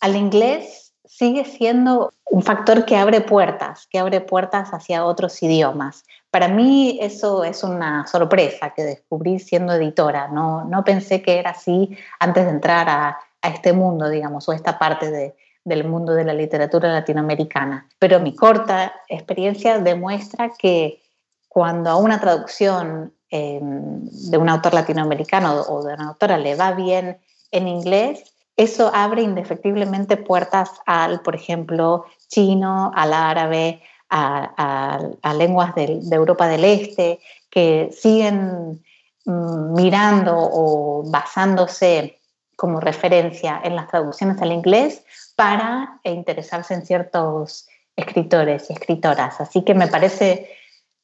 al 0.00 0.16
inglés 0.16 0.94
sigue 1.04 1.44
siendo 1.44 2.12
un 2.26 2.42
factor 2.42 2.84
que 2.84 2.96
abre 2.96 3.20
puertas, 3.20 3.86
que 3.88 3.98
abre 3.98 4.20
puertas 4.20 4.70
hacia 4.70 5.04
otros 5.04 5.42
idiomas. 5.42 6.04
Para 6.30 6.48
mí 6.48 6.98
eso 7.00 7.44
es 7.44 7.62
una 7.62 8.06
sorpresa 8.06 8.70
que 8.70 8.82
descubrí 8.82 9.38
siendo 9.38 9.72
editora. 9.72 10.28
No, 10.28 10.64
no 10.64 10.84
pensé 10.84 11.22
que 11.22 11.38
era 11.38 11.50
así 11.50 11.96
antes 12.18 12.44
de 12.44 12.50
entrar 12.50 12.88
a 12.88 13.18
a 13.44 13.48
este 13.50 13.74
mundo, 13.74 14.08
digamos, 14.08 14.48
o 14.48 14.52
esta 14.52 14.78
parte 14.78 15.36
del 15.64 15.84
mundo 15.84 16.14
de 16.14 16.24
la 16.24 16.32
literatura 16.32 16.90
latinoamericana. 16.90 17.86
Pero 17.98 18.18
mi 18.18 18.34
corta 18.34 18.94
experiencia 19.06 19.78
demuestra 19.78 20.52
que 20.58 21.02
cuando 21.46 21.90
a 21.90 21.96
una 21.96 22.18
traducción 22.18 23.12
em, 23.28 24.08
de 24.30 24.38
un 24.38 24.48
autor 24.48 24.72
latinoamericano 24.72 25.60
o 25.60 25.84
de 25.84 25.92
una 25.92 26.08
autora 26.08 26.38
le 26.38 26.54
va 26.56 26.72
bien 26.72 27.18
en 27.50 27.68
inglés, 27.68 28.34
eso 28.56 28.90
abre 28.94 29.20
indefectiblemente 29.20 30.16
puertas 30.16 30.70
al, 30.86 31.20
por 31.20 31.34
ejemplo, 31.34 32.06
chino, 32.28 32.92
al 32.94 33.12
árabe, 33.12 33.82
a, 34.08 35.34
lenguas 35.36 35.74
de, 35.74 35.98
de, 36.00 36.16
Europa 36.16 36.48
del 36.48 36.64
Este, 36.64 37.18
que 37.50 37.90
siguen 37.92 38.82
mm, 39.26 39.74
mirando 39.74 40.34
o 40.36 41.02
basándose 41.10 42.20
como 42.56 42.80
referencia 42.80 43.60
en 43.62 43.76
las 43.76 43.88
traducciones 43.88 44.40
al 44.40 44.52
inglés 44.52 45.04
para 45.36 46.00
interesarse 46.04 46.74
en 46.74 46.86
ciertos 46.86 47.66
escritores 47.96 48.70
y 48.70 48.72
escritoras. 48.72 49.40
Así 49.40 49.62
que 49.62 49.74
me 49.74 49.88
parece 49.88 50.50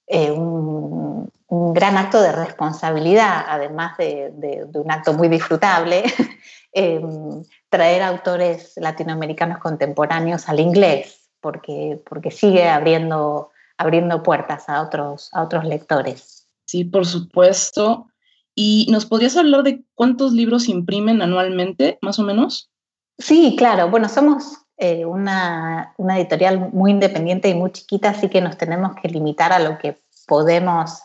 eh, 0.06 0.30
un, 0.30 1.30
gran 1.72 1.96
acto 1.96 2.20
de 2.20 2.32
responsabilidad, 2.32 3.44
además 3.48 3.96
de, 3.96 4.66
un 4.74 4.90
acto 4.90 5.12
muy 5.12 5.28
disfrutable, 5.28 6.04
em, 6.72 7.42
traer 7.68 8.02
autores 8.02 8.72
latinoamericanos 8.76 9.58
contemporáneos 9.58 10.48
al 10.48 10.60
inglés, 10.60 11.30
porque, 11.40 12.00
porque 12.08 12.30
sigue 12.30 12.68
abriendo, 12.68 13.50
abriendo 13.76 14.22
puertas 14.22 14.68
a 14.68 14.82
otros, 14.82 15.30
a 15.32 15.42
otros 15.42 15.64
lectores. 15.64 16.48
Sí, 16.66 16.84
por 16.84 17.06
supuesto. 17.06 18.09
¿Y 18.54 18.86
nos 18.90 19.06
podrías 19.06 19.36
hablar 19.36 19.62
de 19.62 19.82
cuántos 19.94 20.32
libros 20.32 20.68
imprimen 20.68 21.22
anualmente, 21.22 21.98
más 22.02 22.18
o 22.18 22.24
menos? 22.24 22.70
Sí, 23.18 23.54
claro. 23.56 23.90
Bueno, 23.90 24.08
somos 24.08 24.58
eh, 24.76 25.04
una, 25.04 25.94
editorial 26.16 26.70
muy 26.72 26.90
independiente 26.90 27.48
y 27.48 27.54
muy 27.54 27.70
chiquita, 27.70 28.10
así 28.10 28.28
que 28.28 28.40
nos 28.40 28.56
tenemos 28.56 28.96
que 28.96 29.08
limitar 29.08 29.52
a 29.52 29.58
lo 29.58 29.78
que 29.78 30.00
podemos 30.26 31.00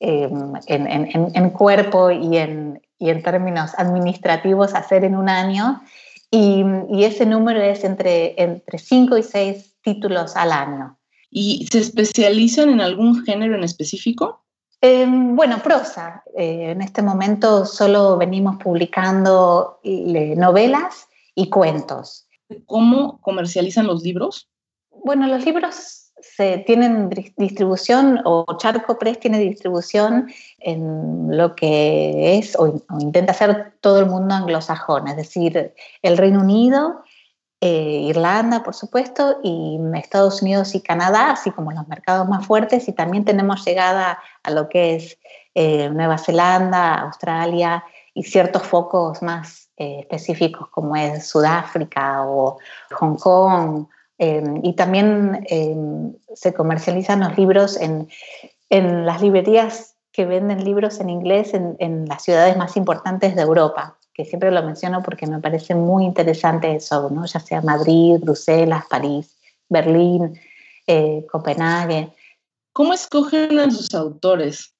em, 0.00 0.52
en, 0.66 1.50
cuerpo 1.50 2.10
y 2.10 2.36
en, 2.36 2.82
en 2.98 3.22
términos 3.22 3.72
administrativos 3.76 4.74
hacer 4.74 5.04
en 5.04 5.16
un 5.16 5.28
año. 5.28 5.80
Y, 6.30 6.64
ese 7.04 7.24
número 7.24 7.62
es 7.62 7.84
entre, 7.84 8.40
entre 8.42 8.78
cinco 8.78 9.16
y 9.16 9.22
seis 9.22 9.74
títulos 9.82 10.36
al 10.36 10.52
año. 10.52 10.98
¿Y 11.30 11.66
se 11.70 11.78
especializan 11.78 12.70
en 12.70 12.80
algún 12.80 13.24
género 13.24 13.54
en 13.54 13.64
específico? 13.64 14.44
Em, 14.80 15.34
bueno, 15.34 15.60
prosa. 15.62 16.22
Eh, 16.36 16.70
en 16.70 16.82
este 16.82 17.02
momento 17.02 17.66
solo 17.66 18.16
venimos 18.16 18.56
publicando 18.62 19.80
eh, 19.82 20.34
novelas 20.36 21.08
y 21.34 21.50
cuentos. 21.50 22.28
¿Cómo 22.66 23.20
comercializan 23.20 23.86
los 23.86 24.02
libros? 24.02 24.48
Bueno, 24.90 25.26
los 25.26 25.44
libros 25.44 26.12
se 26.20 26.58
tienen 26.58 27.10
distribución 27.36 28.20
o 28.24 28.44
Charco 28.56 28.98
Press 28.98 29.20
tiene 29.20 29.38
distribución 29.38 30.28
en 30.58 31.36
lo 31.36 31.54
que 31.54 32.38
es 32.38 32.56
o, 32.56 32.82
o 32.88 33.00
intenta 33.00 33.32
hacer 33.32 33.74
todo 33.80 34.00
el 34.00 34.06
mundo 34.06 34.34
anglosajón, 34.34 35.08
es 35.08 35.16
decir, 35.16 35.74
el 36.02 36.16
Reino 36.16 36.40
Unido 36.40 37.02
eh, 37.60 38.06
Irlanda, 38.08 38.62
por 38.62 38.74
supuesto, 38.74 39.38
y 39.42 39.78
Estados 39.94 40.42
Unidos 40.42 40.74
y 40.74 40.80
Canadá, 40.80 41.32
así 41.32 41.50
como 41.50 41.72
los 41.72 41.88
mercados 41.88 42.28
más 42.28 42.46
fuertes, 42.46 42.88
y 42.88 42.92
también 42.92 43.24
tenemos 43.24 43.64
llegada 43.64 44.18
a 44.42 44.50
lo 44.50 44.68
que 44.68 44.94
es 44.94 45.18
eh, 45.54 45.88
Nueva 45.90 46.18
Zelanda, 46.18 46.94
Australia 47.00 47.84
y 48.14 48.22
ciertos 48.22 48.62
focos 48.62 49.22
más 49.22 49.70
eh, 49.76 50.00
específicos 50.00 50.68
como 50.68 50.96
es 50.96 51.28
Sudáfrica 51.28 52.24
o 52.26 52.58
Hong 52.92 53.16
Kong. 53.16 53.86
y 54.18 54.72
también 54.72 55.46
se 56.34 56.52
comercializan 56.52 57.20
los 57.20 57.38
libros 57.38 57.76
en, 57.76 58.08
en 58.68 59.06
las 59.06 59.22
librerías 59.22 59.94
que 60.18 60.26
venden 60.26 60.64
libros 60.64 60.98
en 60.98 61.10
inglés 61.10 61.54
en, 61.54 62.06
las 62.08 62.24
ciudades 62.24 62.56
más 62.56 62.76
importantes 62.76 63.36
de 63.36 63.42
Europa, 63.42 63.97
que 64.18 64.24
siempre 64.24 64.50
lo 64.50 64.64
menciono 64.64 65.00
porque 65.00 65.28
me 65.28 65.38
parece 65.38 65.76
muy 65.76 66.04
interesante 66.04 66.74
eso, 66.74 67.08
¿no? 67.08 67.24
ya 67.24 67.38
sea 67.38 67.62
Madrid, 67.62 68.16
Bruselas, 68.20 68.84
París, 68.90 69.38
Berlín, 69.68 70.36
eh, 70.88 71.24
Copenhague. 71.30 72.12
¿Cómo 72.72 72.94
escogen 72.94 73.60
a 73.60 73.70
sus 73.70 73.94
autores? 73.94 74.74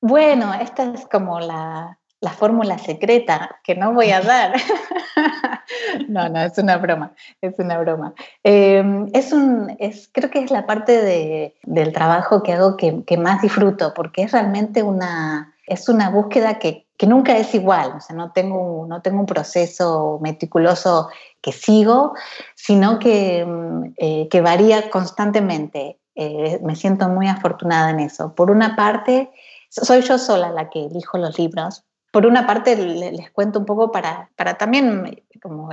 Bueno, 0.00 0.52
esta 0.54 0.92
es 0.94 1.06
como 1.06 1.38
la, 1.38 2.00
la 2.20 2.30
fórmula 2.30 2.76
secreta 2.76 3.60
que 3.62 3.76
no 3.76 3.94
voy 3.94 4.10
a 4.10 4.20
dar. 4.20 4.56
no, 6.08 6.28
no, 6.28 6.40
es 6.40 6.58
una 6.58 6.76
broma, 6.78 7.14
es 7.40 7.56
una 7.60 7.78
broma. 7.78 8.14
Em, 8.42 9.08
es 9.12 9.32
un, 9.32 9.76
es, 9.78 10.10
creo 10.12 10.28
que 10.28 10.40
es 10.40 10.50
la 10.50 10.66
parte 10.66 11.00
de, 11.00 11.54
del 11.62 11.92
trabajo 11.92 12.42
que 12.42 12.54
hago 12.54 12.76
que, 12.76 13.04
que, 13.04 13.16
más 13.16 13.42
disfruto, 13.42 13.94
porque 13.94 14.22
es 14.24 14.32
realmente 14.32 14.82
una, 14.82 15.51
es 15.72 15.88
una 15.88 16.10
búsqueda 16.10 16.58
que, 16.58 16.86
que, 16.96 17.06
nunca 17.06 17.36
es 17.36 17.54
igual, 17.54 17.94
o 17.96 18.00
sea, 18.00 18.14
no 18.14 18.32
tengo, 18.32 18.86
no 18.86 19.00
tengo 19.00 19.20
un 19.20 19.26
proceso 19.26 20.18
meticuloso 20.22 21.08
que 21.40 21.52
sigo, 21.52 22.14
sino 22.54 22.98
que, 22.98 23.40
em, 23.40 23.94
eh, 23.96 24.28
que 24.28 24.40
varía 24.40 24.90
constantemente. 24.90 25.98
Eh, 26.14 26.60
me 26.62 26.76
siento 26.76 27.08
muy 27.08 27.26
afortunada 27.26 27.90
en 27.90 28.00
eso. 28.00 28.34
Por 28.34 28.50
una 28.50 28.76
parte, 28.76 29.30
soy 29.70 30.02
yo 30.02 30.18
sola 30.18 30.50
la 30.50 30.68
que 30.68 30.84
elijo 30.84 31.16
los 31.16 31.38
libros, 31.38 31.84
por 32.10 32.26
una 32.26 32.46
parte 32.46 32.76
les 32.76 33.30
cuento 33.30 33.58
un 33.58 33.64
poco 33.64 33.90
para, 33.90 34.30
para 34.36 34.58
también 34.58 35.24
como 35.40 35.70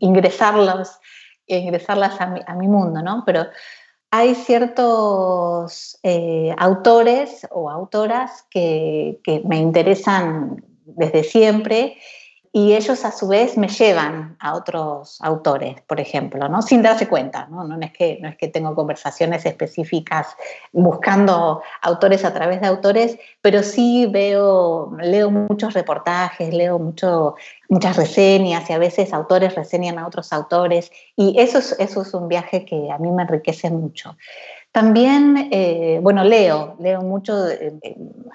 ingresarlos, 0.00 0.98
ingresarlas 1.46 2.20
a 2.20 2.26
mi, 2.26 2.40
a 2.44 2.54
mi, 2.56 2.66
mundo, 2.66 3.00
¿no? 3.00 3.22
Pero 3.24 3.46
hay 4.10 4.34
ciertos 4.34 5.98
eh, 6.02 6.54
autores 6.56 7.46
o 7.50 7.70
autoras 7.70 8.44
que, 8.50 9.20
que 9.22 9.42
me 9.44 9.58
interesan 9.58 10.64
desde 10.84 11.24
siempre 11.24 11.98
y 12.52 12.74
ellos 12.74 13.04
a 13.04 13.12
su 13.12 13.28
vez 13.28 13.56
me 13.56 13.68
llevan 13.68 14.36
a 14.40 14.54
otros 14.54 15.18
autores, 15.20 15.80
por 15.82 16.00
ejemplo, 16.00 16.48
¿no? 16.48 16.62
sin 16.62 16.82
darse 16.82 17.08
cuenta. 17.08 17.46
¿no? 17.50 17.64
No, 17.64 17.78
es 17.80 17.92
que, 17.92 18.18
no 18.20 18.28
es 18.28 18.36
que 18.36 18.48
tengo 18.48 18.74
conversaciones 18.74 19.44
específicas 19.46 20.36
buscando 20.72 21.62
autores 21.82 22.24
a 22.24 22.32
través 22.32 22.60
de 22.60 22.66
autores, 22.66 23.18
pero 23.42 23.62
sí 23.62 24.06
veo, 24.10 24.96
leo 25.00 25.30
muchos 25.30 25.74
reportajes, 25.74 26.52
leo 26.54 26.78
mucho, 26.78 27.36
muchas 27.68 27.96
reseñas 27.96 28.68
y 28.70 28.72
a 28.72 28.78
veces 28.78 29.12
autores 29.12 29.54
reseñan 29.54 29.98
a 29.98 30.06
otros 30.06 30.32
autores 30.32 30.90
y 31.16 31.38
eso 31.38 31.58
es, 31.58 31.76
eso 31.78 32.02
es 32.02 32.14
un 32.14 32.28
viaje 32.28 32.64
que 32.64 32.90
a 32.90 32.98
mí 32.98 33.10
me 33.10 33.22
enriquece 33.22 33.70
mucho. 33.70 34.16
También, 34.72 35.48
eh, 35.50 35.98
bueno, 36.02 36.24
leo, 36.24 36.76
leo 36.78 37.00
mucho 37.00 37.48
eh, 37.48 37.72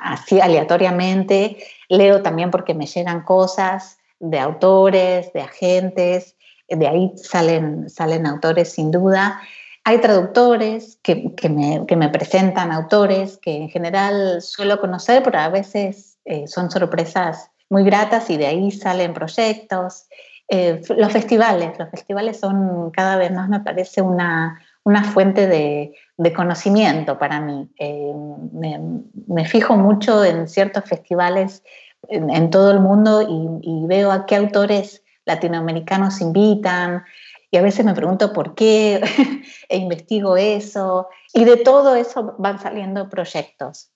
así 0.01 0.41
aleatoriamente, 0.41 1.58
leo 1.89 2.22
también 2.22 2.51
porque 2.51 2.74
me 2.74 2.86
llegan 2.86 3.24
cosas, 3.24 4.00
de 4.23 4.39
autores, 4.39 5.33
de 5.33 5.41
agentes, 5.41 6.37
de 6.69 6.87
ahí 6.87 7.11
salen, 7.17 7.89
salen 7.89 8.25
autores 8.25 8.71
sin 8.71 8.89
duda. 8.89 9.41
Hay 9.83 9.99
traductores 9.99 10.97
que, 11.03 11.35
que, 11.35 11.49
me, 11.49 11.85
que, 11.85 11.97
me, 11.97 12.07
presentan 12.07 12.71
autores 12.71 13.37
que 13.37 13.53
en 13.53 13.69
general 13.69 14.41
suelo 14.41 14.79
conocer, 14.79 15.23
pero 15.23 15.39
a 15.39 15.49
veces 15.49 16.19
eh, 16.23 16.47
son 16.47 16.71
sorpresas 16.71 17.51
muy 17.69 17.83
gratas 17.83 18.29
y 18.29 18.37
de 18.37 18.47
ahí 18.47 18.71
salen 18.71 19.13
proyectos. 19.13 20.05
Eh, 20.47 20.81
los 20.95 21.11
festivales, 21.11 21.77
los 21.77 21.89
festivales 21.89 22.39
son 22.39 22.91
cada 22.91 23.17
vez 23.17 23.31
más, 23.31 23.49
me 23.49 23.59
parece, 23.59 24.01
una, 24.01 24.61
una 24.85 25.03
fuente 25.03 25.47
de, 25.47 25.93
de, 26.15 26.33
conocimiento 26.33 27.19
para 27.19 27.41
mí. 27.41 27.69
Eh, 27.77 28.13
me, 28.53 28.79
me, 29.27 29.45
fijo 29.45 29.75
mucho 29.75 30.23
en 30.23 30.47
ciertos 30.47 30.86
festivales 30.86 31.62
en, 32.09 32.49
todo 32.49 32.71
el 32.71 32.79
mundo 32.79 33.21
y, 33.21 33.85
veo 33.87 34.11
a 34.11 34.25
qué 34.25 34.35
autores 34.35 35.03
latinoamericanos 35.25 36.21
invitan 36.21 37.03
y 37.51 37.57
a 37.57 37.61
veces 37.61 37.85
me 37.85 37.93
pregunto 37.93 38.33
por 38.33 38.55
qué 38.55 39.01
e 39.69 39.77
investigo 39.77 40.37
eso 40.37 41.07
y 41.33 41.45
de 41.45 41.57
todo 41.57 41.95
eso 41.95 42.35
van 42.37 42.59
saliendo 42.59 43.09
proyectos. 43.09 43.89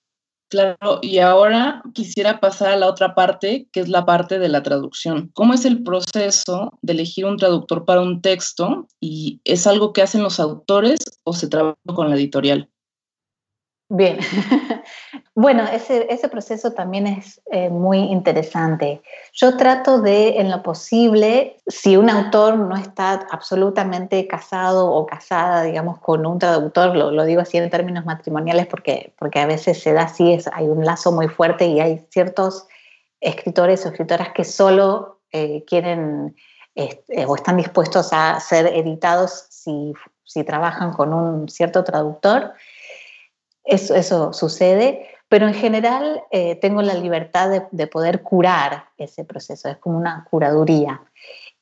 Claro, 0.49 0.99
y 1.01 1.19
ahora 1.19 1.81
quisiera 1.93 2.39
pasar 2.39 2.69
a 2.69 2.77
la 2.77 2.87
otra 2.87 3.13
parte, 3.15 3.67
que 3.73 3.81
es 3.81 3.89
la 3.89 4.05
parte 4.05 4.39
de 4.39 4.47
la 4.47 4.63
traducción. 4.63 5.29
¿Cómo 5.33 5.53
es 5.53 5.65
el 5.65 5.83
proceso 5.83 6.77
de 6.81 6.93
elegir 6.93 7.25
un 7.25 7.35
traductor 7.35 7.83
para 7.83 7.99
un 7.99 8.21
texto? 8.21 8.87
¿Y 9.01 9.41
es 9.43 9.67
algo 9.67 9.91
que 9.91 10.01
hacen 10.01 10.23
los 10.23 10.39
autores 10.39 10.99
o 11.25 11.33
se 11.33 11.49
trabaja 11.49 11.75
con 11.93 12.09
la 12.09 12.15
editorial? 12.15 12.69
Bien, 13.89 14.19
bueno, 15.33 15.63
ese, 15.63 16.27
proceso 16.27 16.73
también 16.73 17.07
es 17.07 17.39
eh, 17.49 17.69
muy 17.69 17.99
interesante. 17.99 19.01
Yo 19.31 19.55
trato 19.55 20.01
de, 20.01 20.39
en 20.39 20.51
lo 20.51 20.61
posible, 20.61 21.55
si 21.67 21.95
un 21.95 22.09
autor 22.09 22.57
no 22.57 22.75
está 22.75 23.25
absolutamente 23.31 24.27
casado 24.27 24.91
o 24.91 25.05
casada, 25.05 25.63
digamos, 25.63 25.99
con 25.99 26.25
un 26.25 26.37
traductor, 26.37 26.97
lo, 26.97 27.11
lo 27.11 27.23
digo 27.23 27.39
así 27.39 27.57
en 27.57 27.69
términos 27.69 28.03
matrimoniales 28.05 28.67
porque, 28.67 29.13
porque 29.17 29.39
a 29.39 29.45
veces 29.45 29.81
se 29.81 29.93
da 29.93 30.03
así, 30.03 30.33
es, 30.33 30.49
hay 30.51 30.67
un 30.67 30.83
lazo 30.83 31.13
muy 31.13 31.29
fuerte 31.29 31.67
y 31.67 31.79
hay 31.79 32.05
ciertos 32.09 32.67
escritores 33.21 33.85
o 33.85 33.89
escritoras 33.89 34.33
que 34.33 34.43
solo 34.43 35.21
eh, 35.31 35.63
quieren 35.65 36.35
este, 36.75 37.25
o 37.25 37.35
están 37.35 37.55
dispuestos 37.55 38.09
a 38.11 38.37
ser 38.41 38.67
editados 38.67 39.47
si, 39.49 39.93
si 40.25 40.43
trabajan 40.43 40.91
con 40.91 41.13
un 41.13 41.47
cierto 41.47 41.85
traductor 41.85 42.53
eso, 43.67 43.95
eso 43.95 44.33
sucede, 44.33 45.07
pero 45.29 45.47
en 45.47 45.53
general 45.53 46.23
eh, 46.31 46.55
tengo 46.55 46.81
la 46.81 46.93
libertad 46.93 47.61
de, 47.69 47.87
poder 47.87 48.23
curar 48.23 48.85
ese 48.97 49.25
proceso, 49.25 49.69
es 49.69 49.77
como 49.77 49.97
una 49.97 50.25
curaduría. 50.29 51.01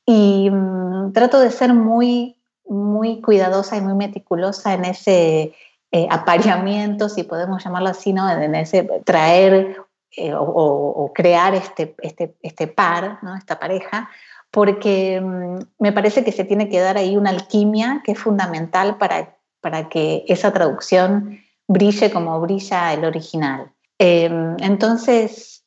Y 0.04 0.48
mm, 0.50 1.12
trato 1.12 1.40
de 1.40 1.50
ser 1.50 1.74
muy, 1.74 2.36
muy 2.64 3.20
cuidadosa 3.20 3.76
y 3.76 3.80
muy 3.80 3.94
meticulosa 3.94 4.74
en 4.74 4.84
ese 4.84 5.54
eh, 5.90 6.06
apareamiento, 6.10 7.08
si 7.08 7.24
podemos 7.24 7.62
llamarlo 7.64 7.88
así, 7.88 8.12
¿no? 8.12 8.30
en 8.30 8.54
ese 8.54 8.84
traer 9.04 9.76
eh, 10.16 10.32
o, 10.34 11.12
crear 11.14 11.54
este, 11.54 11.94
este, 12.02 12.36
este 12.42 12.66
par, 12.68 13.18
¿no? 13.22 13.34
esta 13.34 13.58
pareja, 13.58 14.08
porque 14.52 15.20
mm, 15.20 15.58
me 15.80 15.92
parece 15.92 16.22
que 16.22 16.32
se 16.32 16.44
tiene 16.44 16.68
que 16.68 16.78
dar 16.78 16.96
ahí 16.96 17.16
una 17.16 17.30
alquimia 17.30 18.00
que 18.04 18.12
es 18.12 18.18
fundamental 18.18 18.96
para, 18.96 19.36
para 19.60 19.88
que 19.88 20.24
esa 20.28 20.52
traducción 20.52 21.40
brille 21.68 22.10
como 22.10 22.40
brilla 22.40 22.92
el 22.92 23.04
original. 23.04 23.72
Em, 23.98 24.56
entonces, 24.60 25.64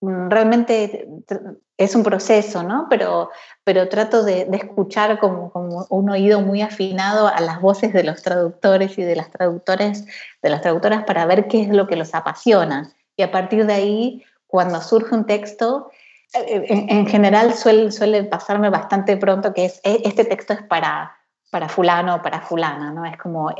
realmente 0.00 1.08
es 1.76 1.94
un 1.94 2.02
proceso, 2.02 2.62
¿no? 2.62 2.86
Pero, 2.88 3.30
pero 3.64 3.88
trato 3.88 4.22
de, 4.22 4.48
escuchar 4.52 5.18
como, 5.18 5.50
un 5.88 6.10
oído 6.10 6.40
muy 6.40 6.62
afinado 6.62 7.26
a 7.26 7.40
las 7.40 7.60
voces 7.60 7.92
de 7.92 8.04
los 8.04 8.22
traductores 8.22 8.96
y 8.98 9.02
de 9.02 9.16
las 9.16 9.30
traductores, 9.30 10.04
de 10.42 10.50
las 10.50 10.60
traductoras 10.60 11.04
para 11.04 11.26
ver 11.26 11.48
qué 11.48 11.62
es 11.62 11.68
lo 11.68 11.86
que 11.86 11.96
los 11.96 12.14
apasiona. 12.14 12.92
Y 13.16 13.22
a 13.22 13.30
partir 13.30 13.66
de 13.66 13.72
ahí, 13.72 14.24
cuando 14.46 14.80
surge 14.80 15.14
un 15.14 15.26
texto, 15.26 15.90
eh, 16.34 16.64
en, 16.68 17.06
general 17.06 17.54
suele, 17.54 17.90
suele 17.90 18.24
pasarme 18.24 18.70
bastante 18.70 19.16
pronto 19.16 19.52
que 19.52 19.66
es, 19.66 19.80
e, 19.84 20.02
este 20.04 20.24
texto 20.24 20.52
es 20.52 20.62
para 20.62 21.16
para 21.54 21.68
fulano 21.68 22.16
o 22.16 22.20
para 22.20 22.40
fulana, 22.40 22.90
¿no? 22.90 23.04
Es 23.06 23.16
como 23.16 23.54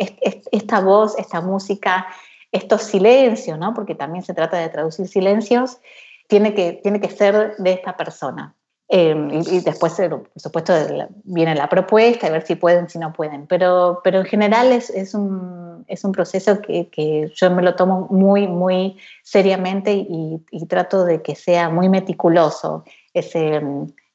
esta 0.51 0.81
voz, 0.81 1.17
esta 1.17 1.41
música, 1.41 2.09
estos 2.51 2.83
silencios, 2.83 3.57
¿no? 3.57 3.73
Porque 3.73 3.95
también 3.95 4.25
se 4.25 4.35
trata 4.35 4.57
de 4.57 4.69
traducir 4.69 5.07
silencios, 5.07 5.79
tiene 6.27 6.55
que, 6.55 6.81
tiene 6.83 7.01
que 7.01 7.09
ser 7.09 7.55
de 7.57 7.71
esta 7.71 7.97
persona. 7.97 8.57
Em, 8.89 9.31
y, 9.31 9.61
después, 9.61 9.97
eh, 10.01 10.09
por 10.09 10.29
supuesto, 10.35 10.75
viene 11.23 11.55
la 11.55 11.69
propuesta, 11.69 12.27
a 12.27 12.31
ver 12.31 12.45
si 12.45 12.57
pueden, 12.57 12.89
si 12.89 12.99
no 12.99 13.13
pueden. 13.13 13.47
Pero, 13.47 14.01
pero 14.03 14.19
en 14.19 14.25
general 14.25 14.73
es, 14.73 14.91
es, 14.91 15.15
un, 15.15 15.85
es 15.87 16.03
un 16.03 16.11
proceso 16.11 16.61
que, 16.63 16.89
que, 16.89 17.31
yo 17.33 17.49
me 17.53 17.63
lo 17.63 17.77
tomo 17.77 18.09
muy, 18.11 18.49
muy 18.49 18.99
seriamente 19.23 19.93
y, 19.93 20.45
y, 20.51 20.67
trato 20.67 21.05
de 21.05 21.23
que 21.23 21.37
sea 21.37 21.69
muy 21.71 21.89
meticuloso 21.89 22.83
ese, 23.13 23.63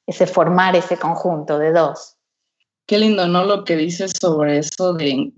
ese 0.06 0.28
formar 0.28 0.76
ese 0.76 0.98
conjunto 0.98 1.58
de 1.58 1.72
dos. 1.72 2.19
Qué 2.90 2.98
lindo, 2.98 3.28
¿no? 3.28 3.46
Lo 3.46 3.66
que 3.66 3.78
dices 3.78 4.14
sobre 4.20 4.58
eso 4.58 4.94
de, 4.96 5.32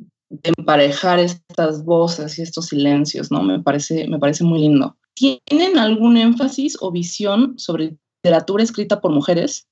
emparejar 0.44 1.20
estas 1.20 1.84
voces 1.84 2.40
y 2.40 2.44
estos 2.44 2.68
silencios, 2.68 3.30
¿no? 3.30 3.44
Me 3.44 3.60
parece, 3.60 4.08
me 4.08 4.20
parece 4.20 4.46
muy 4.46 4.60
lindo. 4.60 4.96
¿Tienen 5.16 5.78
algún 5.78 6.16
énfasis 6.16 6.78
o 6.80 6.94
visión 6.94 7.60
sobre 7.60 7.98
literatura 8.24 8.64
escrita 8.64 9.02
por 9.02 9.12
mujeres? 9.12 9.68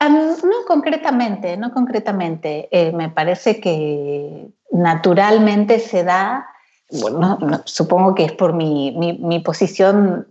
no 0.00 0.64
concretamente, 0.68 1.56
no 1.56 1.72
concretamente. 1.72 2.68
Eh, 2.70 2.92
me 2.92 3.08
parece 3.08 3.60
que 3.60 4.46
naturalmente 4.70 5.80
se 5.80 6.04
da, 6.04 6.46
bueno, 6.88 7.40
supongo 7.64 8.14
que 8.14 8.26
es 8.26 8.32
por 8.32 8.52
mi, 8.52 8.92
mi, 8.92 9.40
posición 9.40 10.28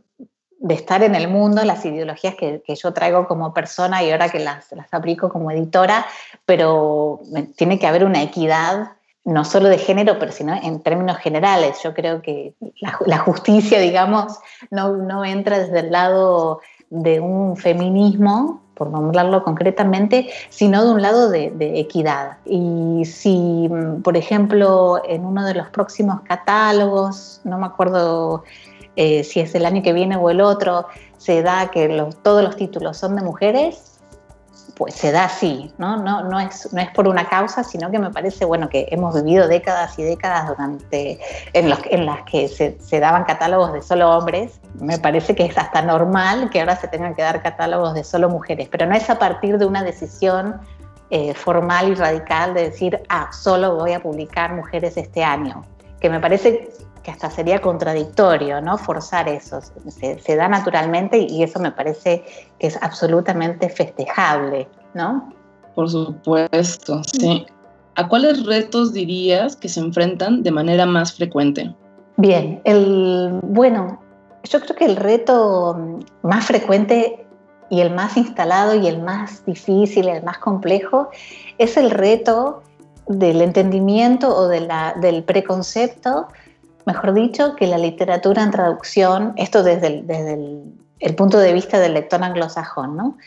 de 0.63 0.76
estar 0.76 1.04
en 1.04 1.13
el 1.13 1.28
mundo, 1.28 1.63
las 1.65 1.84
ideologías 1.84 2.36
que, 2.36 2.63
que, 2.65 2.76
yo 2.76 2.93
traigo 2.93 3.28
como 3.28 3.54
persona 3.54 4.02
y 4.02 4.10
ahora 4.12 4.30
que 4.30 4.39
las, 4.39 4.71
las 4.71 4.93
aplico 4.93 5.28
como 5.28 5.52
editora, 5.52 6.06
pero 6.45 7.19
tiene 7.58 7.78
que 7.80 7.86
haber 7.86 8.06
una 8.06 8.23
equidad 8.23 8.93
no 9.26 9.43
solo 9.43 9.67
de 9.67 9.78
género, 9.78 10.17
pero 10.19 10.32
sino 10.32 10.54
en 10.56 10.82
términos 10.82 11.17
generales. 11.17 11.82
Yo 11.84 11.93
creo 11.93 12.21
que 12.21 12.56
la, 13.06 13.17
justicia, 13.19 13.80
digamos, 13.80 14.39
no, 14.71 14.95
no, 14.95 15.26
entra 15.26 15.60
desde 15.60 15.80
el 15.80 15.91
lado 15.91 16.62
de 16.89 17.19
un 17.19 17.58
feminismo, 17.58 18.62
por 18.73 18.89
nombrarlo 18.89 19.43
concretamente, 19.43 20.30
sino 20.49 20.84
de 20.84 20.91
un 20.91 21.02
lado 21.02 21.30
de, 21.30 21.52
equidad. 21.80 22.38
Y 22.45 23.04
si, 23.06 23.69
por 24.04 24.17
ejemplo, 24.17 25.02
en 25.08 25.26
uno 25.26 25.45
de 25.45 25.54
los 25.54 25.69
próximos 25.69 26.21
catálogos, 26.21 27.41
no 27.43 27.58
me 27.58 27.65
acuerdo 27.65 28.43
eh, 28.96 29.24
si 29.24 29.40
es 29.40 29.56
el 29.56 29.66
año 29.66 29.82
que 29.82 29.94
viene 29.94 30.16
o 30.16 30.30
el 30.30 30.42
otro, 30.42 30.88
se 31.18 31.42
da 31.42 31.72
que 31.72 31.88
todos 32.22 32.44
los 32.44 32.56
títulos 32.56 32.98
son 32.98 33.16
de 33.16 33.22
mujeres, 33.22 33.94
pues 34.76 34.96
se 34.96 35.12
da 35.12 35.26
así, 35.26 35.72
¿no? 35.78 35.98
No, 35.98 36.24
no, 36.24 36.40
es, 36.40 36.72
no 36.74 36.82
es 36.82 36.90
por 36.92 37.08
una 37.08 37.30
causa, 37.30 37.64
sino 37.64 37.92
que 37.92 38.00
me 38.00 38.10
parece, 38.10 38.44
bueno, 38.44 38.70
que 38.70 38.88
hemos 38.90 39.14
vivido 39.16 39.48
décadas 39.48 39.98
y 40.00 40.04
décadas 40.04 40.48
durante, 40.48 41.20
en, 41.54 41.70
los, 41.70 41.80
en 41.92 42.06
las 42.06 42.24
que 42.24 42.48
se, 42.48 42.78
se, 42.80 43.00
daban 43.00 43.24
catálogos 43.26 43.72
de 43.74 43.82
solo 43.82 44.10
hombres, 44.10 44.60
me 44.80 44.98
parece 44.98 45.36
que 45.36 45.46
es 45.46 45.58
hasta 45.58 45.84
normal 45.84 46.50
que 46.50 46.60
ahora 46.60 46.76
se 46.76 46.88
tengan 46.88 47.14
que 47.14 47.22
dar 47.22 47.42
catálogos 47.44 47.94
de 47.94 48.04
solo 48.04 48.30
mujeres, 48.30 48.68
pero 48.72 48.88
no 48.88 48.96
es 48.96 49.10
a 49.10 49.20
partir 49.20 49.60
de 49.60 49.66
una 49.66 49.84
decisión 49.84 50.60
eh, 51.16 51.36
formal 51.36 51.90
y 51.90 51.94
radical 51.94 52.56
de 52.56 52.72
decir, 52.72 53.00
ah, 53.10 53.30
solo 53.32 53.76
voy 53.76 53.94
a 53.94 54.00
publicar 54.00 54.54
mujeres 54.54 54.98
este 54.98 55.24
año, 55.24 55.64
que 56.04 56.10
me 56.10 56.20
parece 56.20 56.70
que 57.02 57.12
hasta 57.12 57.32
sería 57.32 57.62
contradictorio, 57.62 58.60
¿no? 58.60 58.78
Forzar 58.78 59.30
eso. 59.30 59.62
Se, 59.88 60.36
da 60.36 60.50
naturalmente 60.50 61.18
y 61.18 61.44
eso 61.44 61.62
me 61.62 61.72
parece 61.72 62.26
que 62.60 62.68
es 62.68 62.78
absolutamente 62.84 63.70
festejable, 63.70 64.68
¿no? 64.94 65.34
Por 65.74 65.89
supuesto, 65.89 67.02
sí. 67.06 67.46
¿A 67.96 68.10
cuáles 68.10 68.46
retos 68.46 68.92
dirías 68.92 69.56
que 69.56 69.70
se 69.70 69.80
enfrentan 69.80 70.44
de 70.44 70.52
manera 70.52 70.86
más 70.86 71.13
frecuente? 71.13 71.74
Bien, 72.18 72.60
el, 72.66 73.39
bueno, 73.42 74.02
yo 74.44 74.60
creo 74.60 74.76
que 74.76 74.86
el 74.86 74.98
reto 74.98 76.02
más 76.22 76.46
frecuente 76.46 77.26
y 77.70 77.80
el 77.80 77.96
más 77.96 78.18
instalado 78.18 78.76
y 78.76 78.88
el 78.88 79.02
más 79.02 79.46
difícil, 79.46 80.10
el 80.10 80.22
más 80.24 80.39
complejo, 80.39 81.12
es 81.58 81.78
el 81.78 81.92
reto 81.92 82.62
del 83.08 83.42
entendimiento 83.42 84.36
o 84.36 84.48
de 84.48 84.62
la, 84.62 84.94
del 85.00 85.24
preconcepto 85.24 86.28
mejor 86.86 87.13
dicho, 87.13 87.56
que 87.56 87.68
la 87.68 87.78
literatura 87.78 88.44
en 88.44 88.52
traducción, 88.52 89.34
esto 89.38 89.63
desde 89.63 89.88
el, 89.88 91.16
punto 91.16 91.38
de 91.39 91.54
vista 91.54 91.80
del 91.80 91.94
lector 91.94 92.24
anglosajón, 92.24 92.96
¿no? 92.96 93.18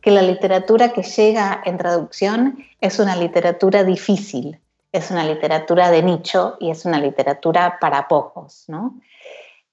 que 0.00 0.10
la 0.10 0.22
literatura 0.22 0.90
que 0.90 1.02
llega 1.02 1.60
en 1.64 1.78
traducción 1.78 2.58
es 2.80 2.98
una 2.98 3.16
literatura 3.16 3.84
difícil, 3.84 4.60
es 4.92 5.10
una 5.10 5.24
literatura 5.24 5.90
de 5.90 6.02
nicho 6.02 6.56
y 6.60 6.70
es 6.70 6.84
una 6.84 6.98
literatura 6.98 7.78
para 7.80 8.08
pocos. 8.08 8.64
¿no? 8.68 8.94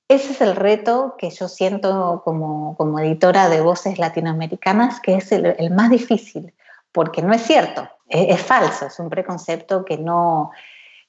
Ese 0.08 0.32
es 0.32 0.42
el 0.42 0.56
reto 0.56 1.16
que 1.18 1.30
yo 1.30 1.48
siento 1.48 2.22
como, 2.26 2.76
como 2.78 3.00
editora 3.00 3.50
de 3.50 3.62
voces 3.62 4.00
latinoamericanas, 4.00 5.00
que 5.00 5.16
es 5.16 5.32
el, 5.32 5.72
más 5.72 5.90
difícil, 5.90 6.54
porque 6.94 7.22
no 7.22 7.34
es 7.34 7.42
cierto, 7.42 7.90
es, 8.08 8.42
falso, 8.42 8.86
es 8.86 9.00
un 9.00 9.10
preconcepto 9.10 9.84
que, 9.84 9.98
no, 9.98 10.52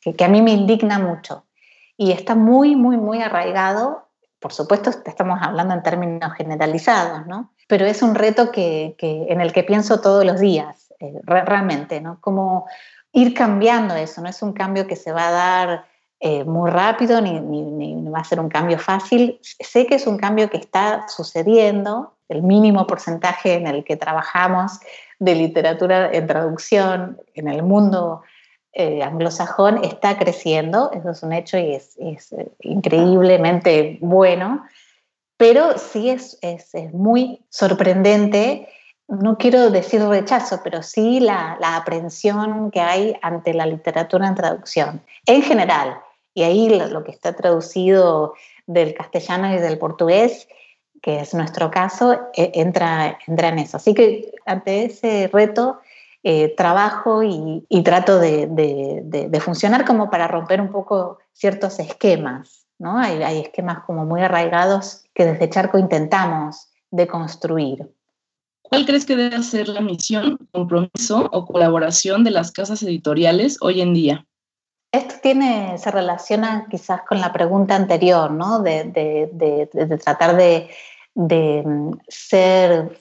que 0.01 0.25
a 0.25 0.29
mí 0.29 0.43
me 0.43 0.51
indigna 0.51 0.99
mucho 0.99 1.45
y 1.97 2.11
está 2.11 2.35
muy, 2.35 2.75
muy, 2.75 2.97
muy 2.97 3.23
arraigado. 3.23 4.09
Por 4.41 4.53
supuesto, 4.53 4.91
estamos 5.05 5.39
hablando 5.41 5.75
en 5.75 5.83
términos 5.83 6.33
generalizados, 6.35 7.27
¿no? 7.27 7.53
Pero 7.69 7.87
es 7.87 8.03
un 8.03 8.15
reto 8.15 8.51
que, 8.51 8.97
en 8.99 9.41
el 9.41 9.53
que 9.53 9.63
pienso 9.63 10.01
todos 10.01 10.25
los 10.25 10.41
días, 10.41 10.93
eh, 11.01 11.21
realmente, 11.25 12.01
¿no? 12.01 12.21
Como 12.21 12.67
ir 13.13 13.35
cambiando 13.35 13.95
eso, 13.95 14.21
no 14.23 14.29
es 14.29 14.43
un 14.43 14.53
cambio 14.53 14.87
que 14.87 14.97
se 14.97 15.13
va 15.13 15.29
a 15.29 15.33
dar 15.33 15.87
eh, 16.27 16.43
muy 16.43 16.71
rápido 16.71 17.21
ni, 17.21 18.09
va 18.09 18.21
a 18.21 18.25
ser 18.25 18.41
un 18.41 18.49
cambio 18.49 18.79
fácil. 18.79 19.39
Sé 19.43 19.85
que 19.85 19.97
es 19.97 20.07
un 20.07 20.17
cambio 20.17 20.49
que 20.49 20.57
está 20.57 21.07
sucediendo, 21.07 22.15
el 22.31 22.43
mínimo 22.43 22.87
porcentaje 22.87 23.53
en 23.53 23.67
el 23.67 23.85
que 23.85 23.97
trabajamos 23.97 24.81
de 25.19 25.35
literatura 25.35 26.11
en 26.11 26.27
traducción 26.27 27.21
en 27.35 27.49
el 27.49 27.63
mundo 27.63 28.23
eh, 28.73 29.03
anglosajón 29.03 29.85
está 29.85 30.17
creciendo, 30.17 30.91
eso 30.93 31.11
es 31.11 31.23
un 31.23 31.35
hecho 31.35 31.59
y 31.59 31.75
es, 31.75 31.95
eh, 31.99 32.49
increíblemente 32.61 33.99
bueno, 34.01 34.65
pero 35.37 35.77
sí 35.77 36.09
es, 36.09 36.39
es, 36.41 36.73
muy 36.95 37.45
sorprendente, 37.51 38.67
no 39.09 39.37
quiero 39.37 39.69
decir 39.69 40.01
rechazo, 40.01 40.63
pero 40.65 40.83
sí 40.83 41.21
la, 41.21 41.59
la 41.61 41.77
aprehensión 41.77 42.71
que 42.71 42.81
hay 42.81 43.15
ante 43.21 43.53
la 43.53 43.67
literatura 43.67 44.27
en 44.27 44.35
traducción, 44.35 45.03
en 45.27 45.43
general, 45.43 45.99
y 46.35 46.43
ahí 46.43 46.69
lo, 46.69 47.05
que 47.05 47.13
está 47.13 47.35
traducido 47.35 48.35
del 48.67 48.93
castellano 48.95 49.55
y 49.55 49.59
del 49.59 49.79
portugués 49.79 50.49
que 51.05 51.21
es 51.21 51.35
nuestro 51.35 51.71
caso, 51.71 52.19
e, 52.35 52.51
entra, 52.55 53.19
entra 53.27 53.49
en 53.49 53.59
eso. 53.59 53.77
Así 53.77 53.93
que 53.93 54.33
ante 54.47 54.87
ese 54.87 55.29
reto 55.31 55.81
eh, 56.23 56.55
trabajo 56.57 57.23
y, 57.23 57.83
trato 57.85 58.19
de, 58.19 59.39
funcionar 59.45 59.85
como 59.85 60.09
para 60.09 60.27
romper 60.27 60.63
un 60.63 60.73
poco 60.73 61.19
ciertos 61.35 61.79
esquemas. 61.79 62.65
¿no? 62.79 62.99
Hay, 62.99 63.41
esquemas 63.41 63.85
como 63.85 64.07
muy 64.07 64.23
arraigados 64.23 65.05
que 65.13 65.27
desde 65.27 65.51
Charco 65.51 65.77
intentamos 65.77 66.71
deconstruir. 66.91 67.87
¿Cuál 68.63 68.87
crees 68.87 69.05
que 69.05 69.17
debe 69.17 69.43
ser 69.43 69.69
la 69.69 69.83
misión, 69.83 70.39
compromiso 70.53 71.29
o 71.31 71.45
colaboración 71.45 72.25
de 72.25 72.31
las 72.31 72.51
casas 72.51 72.83
editoriales 72.83 73.59
hoy 73.61 73.83
en 73.83 73.93
día? 73.93 74.27
Esto 74.95 75.15
tiene, 75.23 75.77
se 75.79 75.91
relaciona 75.91 76.67
quizás 76.71 77.03
con 77.03 77.21
la 77.21 77.33
pregunta 77.33 77.75
anterior, 77.75 78.31
¿no? 78.31 78.61
de, 78.61 78.85
de 78.85 79.99
tratar 79.99 80.37
de, 80.37 80.69
mm, 81.15 81.93
ser 82.09 82.99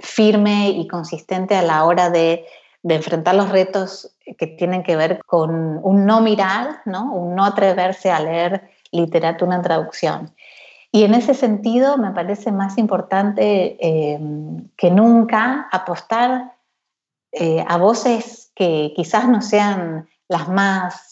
firme 0.00 0.70
y 0.70 0.86
consistente 0.86 1.54
a 1.54 1.62
la 1.62 1.84
hora 1.84 2.10
de 2.10 2.46
de 2.82 2.96
enfrentar 2.96 3.34
los 3.34 3.48
retos 3.48 4.12
que 4.38 4.46
tienen 4.46 4.82
que 4.82 4.96
ver 4.96 5.20
con 5.24 5.80
un 5.82 6.04
no 6.04 6.20
mirar, 6.20 6.80
¿no? 6.84 7.12
un 7.12 7.34
no 7.34 7.44
atreverse 7.44 8.10
a 8.10 8.20
leer 8.20 8.70
literatura 8.90 9.56
en 9.56 9.62
traducción. 9.62 10.34
Y 10.90 11.04
en 11.04 11.14
ese 11.14 11.34
sentido 11.34 11.96
me 11.96 12.10
parece 12.10 12.52
más 12.52 12.76
importante 12.76 13.76
em, 13.80 14.68
que 14.76 14.90
nunca 14.90 15.68
apostar 15.72 16.56
eh, 17.32 17.64
a 17.66 17.78
voces 17.78 18.50
que 18.54 18.92
quizás 18.94 19.28
no 19.28 19.40
sean 19.40 20.08
las 20.28 20.48
más 20.48 21.11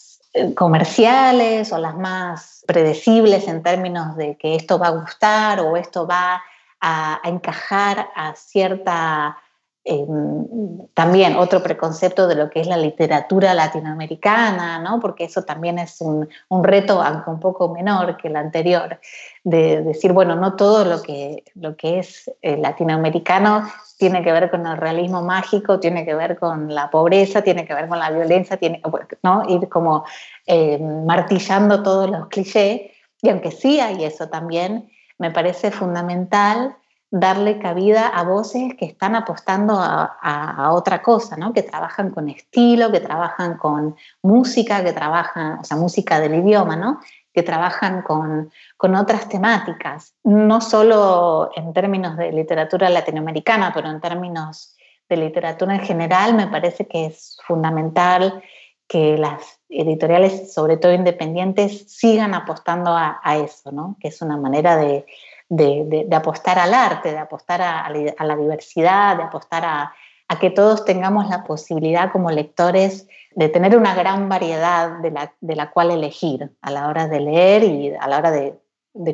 comerciales 0.55 1.71
o 1.73 1.77
las 1.77 1.95
más 1.97 2.63
predecibles 2.67 3.47
en 3.47 3.63
términos 3.63 4.15
de 4.15 4.37
que 4.37 4.55
esto 4.55 4.79
va 4.79 4.87
a 4.87 4.91
gustar 4.91 5.59
o 5.59 5.75
esto 5.75 6.07
va 6.07 6.41
a 6.79 7.19
encajar 7.25 8.09
a 8.15 8.33
cierta 8.35 9.37
Em, 9.83 10.87
también 10.93 11.35
otro 11.37 11.63
preconcepto 11.63 12.27
de 12.27 12.35
lo 12.35 12.51
que 12.51 12.61
es 12.61 12.67
la 12.67 12.77
literatura 12.77 13.55
latinoamericana, 13.55 14.77
¿no? 14.77 14.99
porque 14.99 15.23
eso 15.23 15.41
también 15.41 15.79
es 15.79 16.01
un, 16.01 16.29
reto, 16.63 17.01
aunque 17.01 17.31
un 17.31 17.39
poco 17.39 17.73
menor 17.73 18.15
que 18.17 18.27
el 18.27 18.35
anterior, 18.35 18.99
de 19.43 19.81
decir, 19.81 20.13
bueno, 20.13 20.35
no 20.35 20.55
todo 20.55 20.85
lo 20.85 21.01
que, 21.01 21.45
lo 21.55 21.75
que 21.75 21.97
es 21.97 22.29
eh, 22.43 22.57
latinoamericano 22.57 23.67
tiene 23.97 24.23
que 24.23 24.31
ver 24.31 24.51
con 24.51 24.67
el 24.67 24.77
realismo 24.77 25.23
mágico, 25.23 25.79
tiene 25.79 26.05
que 26.05 26.13
ver 26.13 26.37
con 26.37 26.75
la 26.75 26.91
pobreza, 26.91 27.41
tiene 27.41 27.65
que 27.65 27.73
ver 27.73 27.87
con 27.87 27.97
la 27.97 28.11
violencia, 28.11 28.57
tiene, 28.57 28.83
¿no? 29.23 29.43
ir 29.49 29.67
como 29.67 30.05
em, 30.45 31.05
martillando 31.05 31.81
todos 31.81 32.07
los 32.07 32.27
clichés, 32.27 32.81
y 33.19 33.29
aunque 33.29 33.49
sí 33.49 33.79
hay 33.79 34.03
eso 34.03 34.29
también, 34.29 34.91
me 35.17 35.31
parece 35.31 35.71
fundamental 35.71 36.75
darle 37.11 37.59
cabida 37.59 38.07
a 38.07 38.23
voces 38.23 38.73
que 38.79 38.85
están 38.85 39.15
apostando 39.15 39.77
a, 39.77 40.71
otra 40.71 41.01
cosa, 41.01 41.35
¿no? 41.35 41.51
que 41.51 41.61
trabajan 41.61 42.09
con 42.09 42.29
estilo, 42.29 42.89
que 42.89 43.01
trabajan 43.01 43.57
con 43.57 43.97
música, 44.23 44.81
que 44.81 44.93
trabajan, 44.93 45.59
o 45.59 45.63
sea, 45.65 45.75
música 45.75 46.21
del 46.21 46.35
idioma, 46.35 46.77
¿no? 46.77 47.01
que 47.33 47.43
trabajan 47.43 48.01
con, 48.01 48.49
con 48.77 48.95
otras 48.95 49.27
temáticas, 49.27 50.15
no 50.23 50.61
solo 50.61 51.51
en 51.55 51.73
términos 51.73 52.15
de 52.15 52.31
literatura 52.31 52.89
latinoamericana, 52.89 53.71
pero 53.73 53.89
en 53.89 53.99
términos 53.99 54.77
de 55.09 55.17
literatura 55.17 55.75
en 55.75 55.81
general, 55.81 56.33
me 56.33 56.47
parece 56.47 56.87
que 56.87 57.07
es 57.07 57.37
fundamental 57.45 58.41
que 58.87 59.17
las 59.17 59.59
editoriales, 59.67 60.53
sobre 60.53 60.77
todo 60.77 60.93
independientes, 60.93 61.91
sigan 61.91 62.33
apostando 62.33 62.91
a, 62.91 63.19
a 63.21 63.37
eso, 63.37 63.71
¿no? 63.73 63.97
que 63.99 64.09
es 64.09 64.21
una 64.21 64.37
manera 64.37 64.77
de, 64.77 65.05
de, 65.51 66.07
apostar 66.13 66.57
al 66.57 66.73
arte, 66.73 67.11
de 67.11 67.17
apostar 67.17 67.61
a, 67.61 67.89
la 67.89 68.35
diversidad, 68.37 69.17
de 69.17 69.23
apostar 69.23 69.65
a, 69.65 69.93
que 70.39 70.49
todos 70.49 70.85
tengamos 70.85 71.27
la 71.29 71.43
posibilidad 71.43 72.11
como 72.13 72.31
lectores 72.31 73.05
de 73.35 73.49
tener 73.49 73.75
una 73.75 73.93
gran 73.93 74.29
variedad 74.29 74.99
de 74.99 75.55
la, 75.55 75.71
cual 75.71 75.91
elegir 75.91 76.51
a 76.61 76.71
la 76.71 76.87
hora 76.87 77.09
de 77.09 77.19
leer 77.19 77.63
y 77.65 77.93
a 77.93 78.07
la 78.07 78.17
hora 78.17 78.31
de, 78.31 78.57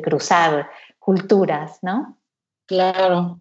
cruzar 0.00 0.70
culturas, 0.98 1.80
¿no? 1.82 2.16
Claro. 2.66 3.40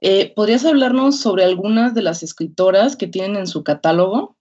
Eh, 0.00 0.32
¿Podrías 0.34 0.64
hablarnos 0.64 1.20
sobre 1.20 1.44
algunas 1.44 1.94
de 1.94 2.02
las 2.02 2.24
escritoras 2.24 2.96
que 2.96 3.06
tienen 3.06 3.36
en 3.36 3.46
su 3.46 3.62
catálogo? 3.62 4.35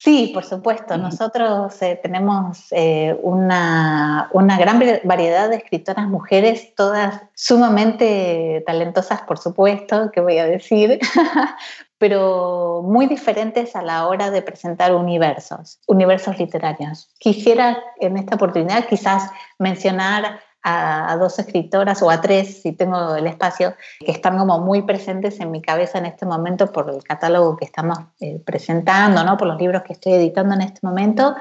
Sí, 0.00 0.30
por 0.32 0.44
supuesto. 0.44 0.96
Nosotros 0.96 1.82
eh, 1.82 1.98
tenemos 2.00 2.68
eh, 2.70 3.18
una, 3.20 4.30
una, 4.32 4.56
gran 4.56 4.80
variedad 5.02 5.50
de 5.50 5.56
escritoras 5.56 6.06
mujeres, 6.06 6.72
todas 6.76 7.20
sumamente 7.34 8.62
talentosas, 8.64 9.22
por 9.22 9.38
supuesto, 9.38 10.12
que 10.12 10.20
voy 10.20 10.38
a 10.38 10.46
decir, 10.46 11.00
pero 11.98 12.82
muy 12.84 13.06
diferentes 13.06 13.74
a 13.74 13.82
la 13.82 14.06
hora 14.06 14.30
de 14.30 14.40
presentar 14.40 14.94
universos, 14.94 15.80
universos 15.88 16.38
literarios. 16.38 17.10
Quisiera 17.18 17.82
en 17.98 18.18
esta 18.18 18.36
oportunidad 18.36 18.86
quizás 18.86 19.28
mencionar 19.58 20.38
a, 20.68 21.16
dos 21.16 21.38
escritoras 21.38 22.02
o 22.02 22.10
a 22.10 22.20
tres, 22.20 22.62
si 22.62 22.72
tengo 22.72 23.16
el 23.16 23.26
espacio, 23.26 23.74
que 24.00 24.12
están 24.12 24.38
como 24.38 24.58
muy 24.60 24.82
presentes 24.82 25.40
en 25.40 25.50
mi 25.50 25.62
cabeza 25.62 25.98
en 25.98 26.06
este 26.06 26.26
momento 26.26 26.72
por 26.72 26.90
el 26.90 27.02
catálogo 27.02 27.56
que 27.56 27.64
estamos 27.64 27.98
eh, 28.20 28.40
presentando, 28.44 29.24
¿no? 29.24 29.36
por 29.36 29.48
los 29.48 29.58
libros 29.58 29.82
que 29.82 29.94
estoy 29.94 30.14
editando 30.14 30.54
en 30.54 30.62
este 30.62 30.80
momento. 30.82 31.36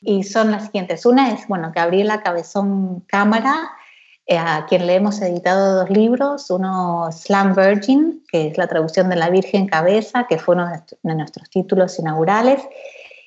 Y 0.00 0.22
son 0.24 0.50
las 0.50 0.64
siguientes. 0.64 1.06
Una 1.06 1.32
es, 1.32 1.48
bueno, 1.48 1.72
Gabriela 1.74 2.22
Cabezón 2.22 3.00
Cámara, 3.00 3.70
eh, 4.26 4.36
a 4.36 4.66
quien 4.68 4.86
le 4.86 4.96
hemos 4.96 5.20
editado 5.22 5.76
dos 5.76 5.90
libros. 5.90 6.50
Uno, 6.50 7.08
Slam 7.10 7.54
Virgin, 7.54 8.22
que 8.30 8.48
es 8.48 8.58
la 8.58 8.66
traducción 8.66 9.08
de 9.08 9.16
La 9.16 9.30
Virgen 9.30 9.66
Cabeza, 9.66 10.26
que 10.28 10.38
fue 10.38 10.56
uno 10.56 10.68
de 11.02 11.14
nuestros 11.14 11.48
títulos 11.48 11.98
inaugurales. 11.98 12.60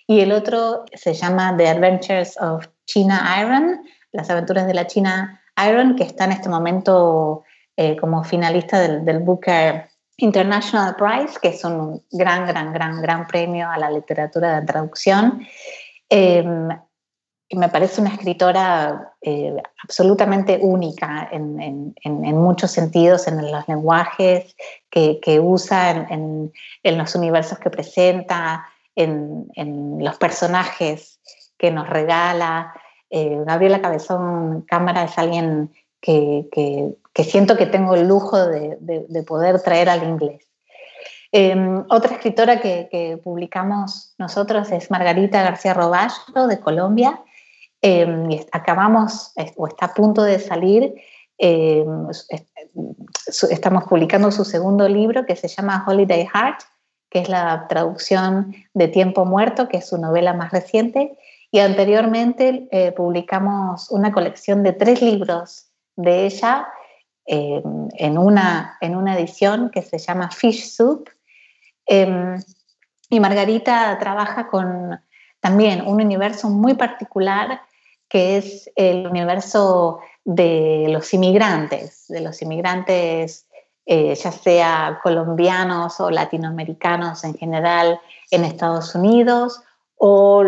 Y 0.05 0.21
el 0.21 0.31
otro 0.31 0.85
se 0.93 1.13
llama 1.13 1.55
The 1.57 1.67
Adventures 1.67 2.37
of 2.39 2.67
China 2.85 3.37
Iron, 3.41 3.81
las 4.17 4.29
aventuras 4.29 4.67
de 4.67 4.73
la 4.73 4.87
China 4.87 5.41
Iron, 5.69 5.95
que 5.95 6.03
está 6.03 6.25
en 6.25 6.33
este 6.33 6.49
momento 6.49 7.43
eh, 7.77 7.95
como 7.97 8.23
finalista 8.23 8.79
del, 8.79 9.19
Booker 9.19 9.87
International 10.17 10.95
Prize, 10.95 11.39
que 11.39 11.49
es 11.49 11.63
un 11.63 12.03
gran, 12.11 12.47
gran, 12.47 12.73
gran, 12.73 13.01
gran 13.01 13.27
premio 13.27 13.69
a 13.69 13.77
la 13.77 13.91
literatura 13.91 14.59
de 14.59 14.65
traducción. 14.65 15.45
Em, 16.09 16.69
me 17.51 17.69
parece 17.69 18.01
una 18.01 18.09
escritora 18.09 19.13
eh, 19.21 19.55
absolutamente 19.83 20.59
única 20.61 21.29
en, 21.31 21.93
muchos 22.33 22.71
sentidos, 22.71 23.27
en 23.27 23.51
los 23.51 23.67
lenguajes 23.67 24.55
que, 24.89 25.39
usa, 25.39 25.91
en, 26.09 26.51
los 26.83 27.15
universos 27.15 27.59
que 27.59 27.69
presenta, 27.69 28.65
en, 28.95 29.47
los 29.99 30.17
personajes 30.17 31.19
que 31.57 31.71
nos 31.71 31.87
regala. 31.87 32.73
Eh, 33.09 33.41
Gabriela 33.45 33.81
Cabezón 33.81 34.63
Cámara 34.63 35.03
es 35.03 35.17
alguien 35.17 35.71
que, 36.01 36.47
siento 37.23 37.57
que 37.57 37.65
tengo 37.65 37.95
el 37.95 38.07
lujo 38.07 38.37
de, 38.45 39.23
poder 39.25 39.61
traer 39.61 39.89
al 39.89 40.03
inglés. 40.03 40.45
Em, 41.31 41.83
otra 41.89 42.13
escritora 42.13 42.61
que, 42.61 43.19
publicamos 43.23 44.13
nosotros 44.17 44.71
es 44.71 44.89
Margarita 44.91 45.43
García 45.43 45.73
Roballo 45.73 46.47
de 46.47 46.59
Colombia. 46.59 47.21
Em, 47.81 48.29
acabamos, 48.51 49.33
o 49.55 49.67
está 49.67 49.87
a 49.87 49.93
punto 49.93 50.23
de 50.23 50.39
salir, 50.39 50.95
em, 51.37 52.07
estamos 53.49 53.83
publicando 53.83 54.31
su 54.31 54.43
segundo 54.45 54.87
libro 54.87 55.25
que 55.25 55.35
se 55.35 55.47
llama 55.47 55.83
Holiday 55.87 56.25
Heart, 56.25 56.61
que 57.09 57.19
es 57.19 57.29
la 57.29 57.67
traducción 57.67 58.55
de 58.73 58.87
Tiempo 58.87 59.25
Muerto, 59.25 59.67
que 59.67 59.77
es 59.77 59.87
su 59.87 59.97
novela 59.97 60.33
más 60.33 60.51
reciente, 60.51 61.17
y 61.51 61.59
anteriormente 61.59 62.67
eh, 62.71 62.91
publicamos 62.91 63.89
una 63.91 64.11
colección 64.11 64.63
de 64.63 64.73
tres 64.73 65.01
libros 65.01 65.67
de 65.95 66.25
ella 66.25 66.67
eh, 67.25 67.61
en, 67.97 68.17
una, 68.17 68.77
en 68.81 68.95
una 68.95 69.17
edición 69.17 69.69
que 69.71 69.81
se 69.81 69.97
llama 69.97 70.29
Fish 70.31 70.69
Soup. 70.69 71.09
Em, 71.85 72.37
y 73.09 73.19
Margarita 73.19 73.97
trabaja 73.99 74.47
con 74.47 74.99
también 75.39 75.87
un 75.87 76.01
universo 76.01 76.49
muy 76.49 76.73
particular 76.73 77.61
que 78.09 78.37
es 78.37 78.69
el 78.75 79.07
universo 79.07 79.99
de 80.23 80.87
los 80.89 81.13
inmigrantes, 81.13 82.05
de 82.07 82.21
los 82.21 82.41
inmigrantes 82.41 83.47
eh, 83.89 84.15
ya 84.15 84.33
sea 84.33 84.99
colombianos 85.01 86.01
o 86.01 86.11
latinoamericanos 86.11 87.23
en 87.23 87.35
general 87.35 88.01
en 88.31 88.43
Estados 88.43 88.93
Unidos 88.95 89.61
o 89.95 90.43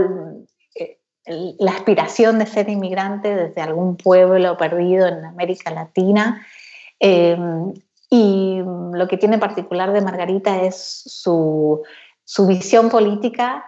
la 1.26 1.72
aspiración 1.72 2.40
de 2.40 2.46
ser 2.46 2.70
inmigrante 2.70 3.36
desde 3.36 3.62
algún 3.62 3.98
pueblo 3.98 4.58
perdido 4.58 5.08
en 5.08 5.26
América 5.26 5.72
Latina. 5.72 6.46
Em, 7.00 7.74
y 8.10 8.62
lo 8.94 9.08
que 9.08 9.18
tiene 9.18 9.38
particular 9.38 9.94
de 9.94 10.02
Margarita 10.02 10.62
es 10.64 11.04
su, 11.06 11.84
visión 12.48 12.90
política 12.90 13.66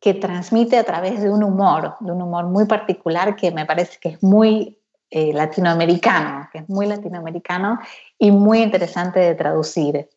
que 0.00 0.14
transmite 0.14 0.76
a 0.76 0.84
través 0.84 1.22
de 1.22 1.30
un 1.30 1.42
humor, 1.42 1.94
de 2.00 2.12
un 2.12 2.20
humor 2.20 2.46
muy 2.46 2.66
particular 2.66 3.36
que 3.36 3.50
me 3.52 3.64
parece 3.64 3.98
que 4.00 4.10
es 4.10 4.22
muy 4.22 4.78
eh, 5.10 5.32
latinoamericano, 5.32 6.48
que 6.52 6.58
es 6.58 6.68
muy 6.68 6.86
latinoamericano 6.86 7.78
y 8.18 8.30
muy 8.30 8.62
interesante 8.62 9.20
de 9.20 9.34
traducir. 9.34 10.08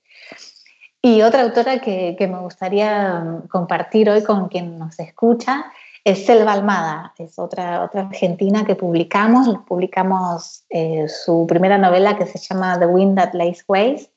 Y 1.01 1.21
otra 1.21 1.43
autora 1.43 1.79
que, 1.79 2.15
que 2.17 2.27
me 2.27 2.39
gustaría 2.39 3.41
compartir 3.49 4.09
hoy 4.09 4.23
con 4.23 4.47
quien 4.49 4.79
nos 4.79 4.99
escucha 4.99 5.71
es 6.05 6.23
Selva 6.23 6.53
Almada, 6.53 7.13
es 7.17 7.39
otra, 7.39 7.83
otra 7.83 8.01
argentina 8.01 8.63
que 8.63 8.75
publicamos. 8.75 9.49
Publicamos 9.67 10.63
eh, 10.69 11.07
su 11.09 11.47
primera 11.47 11.79
novela 11.79 12.15
que 12.15 12.27
se 12.27 12.37
llama 12.37 12.77
The 12.77 12.85
Wind 12.85 13.17
That 13.17 13.33
Lays 13.33 13.65
Waste, 13.67 14.11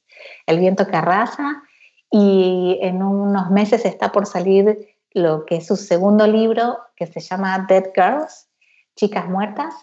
El 0.46 0.61
viento 0.61 0.87
que 0.87 0.96
arrasa, 0.96 1.62
y 2.11 2.79
en 2.83 3.03
unos 3.03 3.51
meses 3.51 3.87
está 3.87 4.12
por 4.12 4.27
salir 4.27 4.87
lo 5.12 5.46
que 5.46 5.57
es 5.57 5.66
su 5.66 5.77
segundo 5.77 6.27
libro 6.27 6.77
que 6.94 7.07
se 7.07 7.20
llama 7.20 7.64
Dead 7.66 7.85
Girls, 7.94 8.51
Chicas 8.94 9.27
Muertas. 9.27 9.74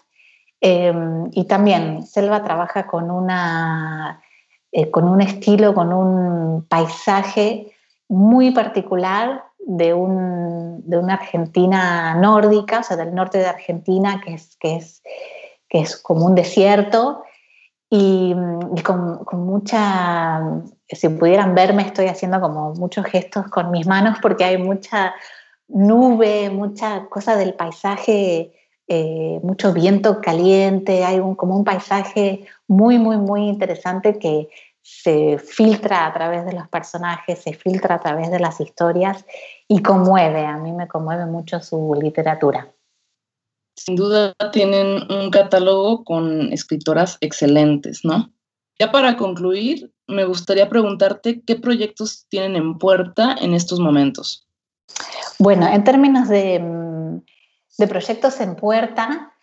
Em, 0.60 1.28
y 1.32 1.44
también 1.46 2.06
Selva 2.06 2.44
trabaja 2.44 2.86
con, 2.86 3.10
una, 3.10 4.22
eh, 4.70 4.92
con 4.92 5.08
un 5.08 5.20
estilo, 5.22 5.74
con 5.74 5.92
un 5.92 6.66
paisaje 6.68 7.74
muy 8.08 8.52
particular 8.52 9.45
de, 9.66 9.92
una 9.92 11.14
Argentina 11.14 12.14
nórdica, 12.14 12.80
o 12.80 12.82
sea, 12.84 12.96
del 12.96 13.14
norte 13.14 13.38
de 13.38 13.46
Argentina, 13.46 14.22
que 14.24 14.34
es, 14.34 14.56
que 14.56 14.76
es, 14.76 15.02
que 15.68 15.80
es 15.80 15.96
como 15.96 16.24
un 16.24 16.34
desierto, 16.34 17.24
y, 17.90 18.34
con, 18.84 19.24
mucha, 19.32 20.40
si 20.88 21.08
pudieran 21.08 21.54
verme, 21.54 21.82
estoy 21.82 22.06
haciendo 22.06 22.40
como 22.40 22.74
muchos 22.74 23.04
gestos 23.06 23.46
con 23.48 23.70
mis 23.70 23.86
manos 23.86 24.18
porque 24.20 24.44
hay 24.44 24.58
mucha 24.58 25.14
nube, 25.68 26.50
mucha 26.50 27.06
cosa 27.06 27.36
del 27.36 27.54
paisaje, 27.54 28.52
eh, 28.88 29.40
mucho 29.42 29.72
viento 29.72 30.20
caliente, 30.20 31.04
hay 31.04 31.18
un, 31.18 31.34
como 31.34 31.56
un 31.56 31.64
paisaje 31.64 32.46
muy, 32.68 32.98
muy, 32.98 33.18
muy 33.18 33.48
interesante 33.48 34.18
que, 34.18 34.48
se 34.88 35.38
filtra 35.38 36.06
a 36.06 36.12
través 36.12 36.46
de 36.46 36.52
los 36.52 36.68
personajes, 36.68 37.42
se 37.42 37.54
filtra 37.54 37.96
a 37.96 38.00
través 38.00 38.30
de 38.30 38.38
las 38.38 38.60
historias 38.60 39.26
y 39.66 39.82
conmueve, 39.82 40.46
a 40.46 40.58
mí 40.58 40.70
me 40.70 40.86
conmueve 40.86 41.26
mucho 41.26 41.58
su 41.60 41.92
literatura. 42.00 42.72
Sin 43.74 43.96
duda 43.96 44.32
tienen 44.52 45.10
un 45.10 45.30
catálogo 45.30 46.04
con 46.04 46.52
escritoras 46.52 47.18
excelentes, 47.20 48.04
¿no? 48.04 48.32
Ya 48.78 48.92
para 48.92 49.16
concluir, 49.16 49.92
me 50.06 50.24
gustaría 50.24 50.68
preguntarte 50.68 51.42
qué 51.44 51.56
proyectos 51.56 52.26
tienen 52.28 52.54
en 52.54 52.78
puerta 52.78 53.34
en 53.40 53.54
estos 53.54 53.80
momentos. 53.80 54.46
Bueno, 55.40 55.66
en 55.66 55.82
términos 55.82 56.28
de, 56.28 56.60
mm, 56.60 57.22
de 57.78 57.88
proyectos 57.88 58.40
en 58.40 58.54
puerta, 58.54 59.35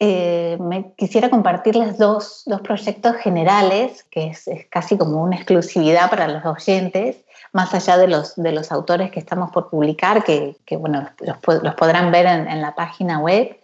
eh, 0.00 0.56
me 0.60 0.92
quisiera 0.94 1.28
compartirles 1.28 1.98
dos, 1.98 2.42
dos 2.46 2.60
proyectos 2.60 3.16
generales, 3.16 4.04
que 4.04 4.28
es, 4.28 4.48
casi 4.70 4.96
como 4.96 5.22
una 5.22 5.36
exclusividad 5.36 6.08
para 6.08 6.28
los 6.28 6.44
oyentes, 6.44 7.16
más 7.52 7.74
allá 7.74 7.96
de 7.96 8.06
los, 8.06 8.36
de 8.36 8.52
los 8.52 8.70
autores 8.70 9.10
que 9.10 9.18
estamos 9.18 9.50
por 9.50 9.70
publicar, 9.70 10.22
que, 10.22 10.56
que 10.64 10.76
bueno, 10.76 11.08
los, 11.20 11.74
podrán 11.74 12.12
ver 12.12 12.26
en, 12.26 12.62
la 12.62 12.76
página 12.76 13.18
web. 13.18 13.58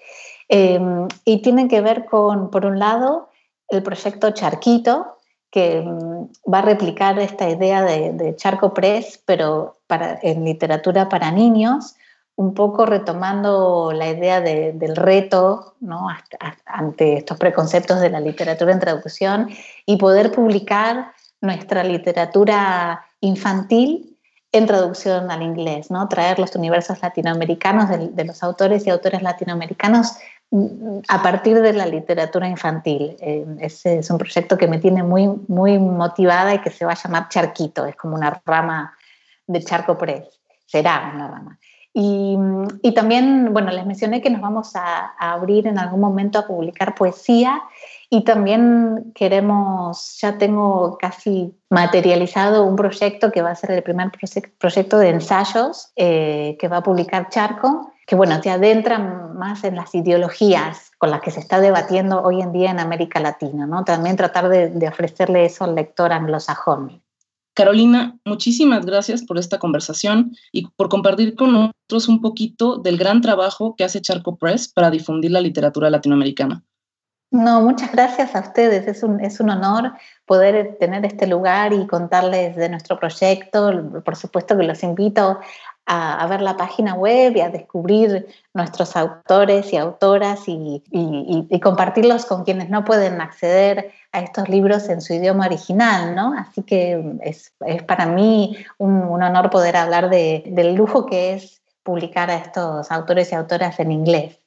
Eh, 0.48 0.80
y 1.24 1.40
tienen 1.40 1.68
que 1.68 1.80
ver 1.80 2.04
con, 2.04 2.50
por 2.50 2.66
un 2.66 2.80
lado, 2.80 3.30
el 3.68 3.82
proyecto 3.84 4.32
Charquito, 4.32 5.18
que 5.52 5.82
mm, 5.82 6.52
va 6.52 6.58
a 6.58 6.62
replicar 6.62 7.16
esta 7.20 7.48
idea 7.48 7.82
de, 7.82 8.12
de 8.12 8.34
Charco 8.34 8.74
Press, 8.74 9.22
pero 9.24 9.76
para, 9.86 10.18
en 10.20 10.44
literatura 10.44 11.08
para 11.08 11.30
niños, 11.30 11.94
un 12.36 12.54
poco 12.54 12.84
retomando 12.84 13.92
la 13.92 14.08
idea 14.08 14.40
del 14.40 14.96
reto 14.96 15.74
¿no? 15.80 16.08
ante 16.66 17.18
estos 17.18 17.38
preconceptos 17.38 18.00
de 18.00 18.10
la 18.10 18.20
literatura 18.20 18.72
en 18.72 18.80
traducción 18.80 19.50
y 19.86 19.96
poder 19.96 20.32
publicar 20.32 21.12
nuestra 21.40 21.84
literatura 21.84 23.04
infantil 23.20 24.16
en 24.50 24.66
traducción 24.66 25.30
al 25.30 25.42
inglés, 25.42 25.90
¿no? 25.90 26.08
traer 26.08 26.38
los 26.38 26.54
universos 26.54 27.00
latinoamericanos 27.02 27.88
de, 27.88 28.24
los 28.24 28.42
autores 28.42 28.86
y 28.86 28.90
autores 28.90 29.20
latinoamericanos 29.20 30.16
mm, 30.50 31.00
a 31.08 31.22
partir 31.22 31.60
de 31.60 31.72
la 31.72 31.86
literatura 31.86 32.48
infantil. 32.48 33.16
Eh, 33.20 33.44
ese 33.60 33.98
es 33.98 34.10
un 34.10 34.18
proyecto 34.18 34.56
que 34.56 34.68
me 34.68 34.78
tiene 34.78 35.02
muy, 35.02 35.28
muy 35.48 35.78
motivada 35.78 36.54
y 36.54 36.60
que 36.60 36.70
se 36.70 36.84
va 36.84 36.92
a 36.92 37.02
llamar 37.02 37.28
Charquito, 37.28 37.84
es 37.84 37.96
como 37.96 38.14
una 38.14 38.40
rama 38.44 38.96
de 39.46 39.62
Charco 39.62 39.98
Press, 39.98 40.40
será 40.66 41.10
una 41.12 41.28
rama. 41.28 41.58
Y, 41.96 42.36
también, 42.92 43.52
bueno, 43.52 43.70
les 43.70 43.86
mencioné 43.86 44.20
que 44.20 44.28
nos 44.28 44.40
vamos 44.40 44.74
a, 44.74 45.14
abrir 45.16 45.68
en 45.68 45.78
algún 45.78 46.00
momento 46.00 46.40
a 46.40 46.46
publicar 46.46 46.96
poesía 46.96 47.62
y 48.10 48.24
también 48.24 49.12
queremos, 49.14 50.18
ya 50.20 50.36
tengo 50.36 50.98
casi 50.98 51.56
materializado 51.70 52.64
un 52.64 52.74
proyecto 52.74 53.30
que 53.30 53.42
va 53.42 53.50
a 53.50 53.54
ser 53.54 53.70
el 53.70 53.84
primer 53.84 54.10
proyecto 54.58 54.98
de 54.98 55.08
ensayos 55.10 55.92
eh, 55.94 56.56
que 56.58 56.66
va 56.66 56.78
a 56.78 56.82
publicar 56.82 57.28
Charco, 57.28 57.92
que 58.06 58.16
bueno, 58.16 58.42
se 58.42 58.50
adentra 58.50 58.98
más 58.98 59.62
en 59.62 59.76
las 59.76 59.94
ideologías 59.94 60.90
con 60.98 61.12
las 61.12 61.20
que 61.20 61.30
se 61.30 61.38
está 61.38 61.60
debatiendo 61.60 62.22
hoy 62.22 62.42
en 62.42 62.52
día 62.52 62.72
en 62.72 62.80
América 62.80 63.20
Latina, 63.20 63.66
¿no? 63.66 63.84
También 63.84 64.16
tratar 64.16 64.48
de, 64.48 64.68
de 64.68 64.88
ofrecerle 64.88 65.44
eso 65.44 65.62
al 65.62 65.76
lector 65.76 66.12
anglosajón. 66.12 67.03
Carolina, 67.54 68.18
muchísimas 68.24 68.84
gracias 68.84 69.22
por 69.22 69.38
esta 69.38 69.58
conversación 69.58 70.36
y 70.50 70.66
por 70.76 70.88
compartir 70.88 71.36
con 71.36 71.52
nosotros 71.52 72.08
un 72.08 72.20
poquito 72.20 72.78
del 72.78 72.98
gran 72.98 73.20
trabajo 73.20 73.76
que 73.76 73.84
hace 73.84 74.00
Charco 74.00 74.36
Press 74.36 74.68
para 74.68 74.90
difundir 74.90 75.30
la 75.30 75.40
literatura 75.40 75.88
latinoamericana. 75.88 76.64
No, 77.30 77.62
muchas 77.62 77.90
gracias 77.90 78.36
a 78.36 78.40
ustedes. 78.40 78.86
Es 78.86 79.02
un, 79.02 79.20
es 79.20 79.40
un 79.40 79.50
honor 79.50 79.92
poder 80.24 80.76
tener 80.78 81.04
este 81.04 81.26
lugar 81.26 81.72
y 81.72 81.86
contarles 81.86 82.54
de 82.54 82.68
nuestro 82.68 82.98
proyecto. 82.98 83.72
Por 84.04 84.14
supuesto 84.14 84.56
que 84.56 84.62
los 84.62 84.82
invito 84.84 85.40
a, 85.86 86.26
ver 86.28 86.40
la 86.40 86.56
página 86.56 86.94
web 86.94 87.36
y 87.36 87.40
a 87.40 87.50
descubrir 87.50 88.26
nuestros 88.54 88.96
autores 88.96 89.72
y 89.72 89.76
autoras 89.76 90.44
y, 90.46 91.60
compartirlos 91.60 92.26
con 92.26 92.44
quienes 92.44 92.70
no 92.70 92.84
pueden 92.84 93.20
acceder 93.20 93.92
a 94.14 94.20
estos 94.20 94.48
libros 94.48 94.88
en 94.88 95.00
su 95.00 95.12
idioma 95.12 95.46
original, 95.46 96.14
¿no? 96.14 96.32
Así 96.38 96.62
que 96.62 97.18
es, 97.22 97.52
para 97.86 98.06
mí 98.06 98.56
un, 98.78 99.02
honor 99.02 99.50
poder 99.50 99.76
hablar 99.76 100.08
del 100.08 100.74
lujo 100.76 101.04
que 101.04 101.34
es 101.34 101.60
publicar 101.82 102.30
a 102.30 102.36
estos 102.36 102.92
autores 102.92 103.32
y 103.32 103.34
autoras 103.34 103.80
en 103.80 103.90
inglés. 103.90 104.38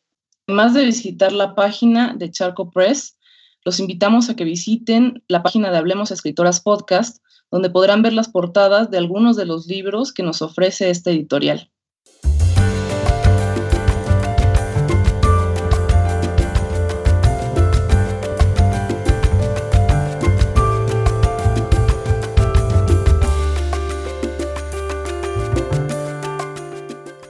Además 0.48 0.74
de 0.74 0.86
visitar 0.86 1.34
la 1.34 1.54
página 1.54 2.14
de 2.16 2.32
Charco 2.32 2.72
Press, 2.72 3.18
los 3.66 3.82
invitamos 3.82 4.30
a 4.30 4.38
que 4.38 4.46
visiten 4.46 5.22
la 5.28 5.44
página 5.44 5.70
de 5.70 5.78
Hablemos 5.78 6.12
Escritoras 6.12 6.62
Podcast, 6.62 7.22
donde 7.52 7.70
podrán 7.70 8.02
ver 8.02 8.14
las 8.14 8.30
portadas 8.30 8.90
de 8.90 8.98
algunos 8.98 9.36
de 9.36 9.46
los 9.46 9.68
libros 9.68 10.14
que 10.14 10.24
nos 10.24 10.42
ofrece 10.42 10.90
este 10.90 11.12
editorial. 11.12 11.70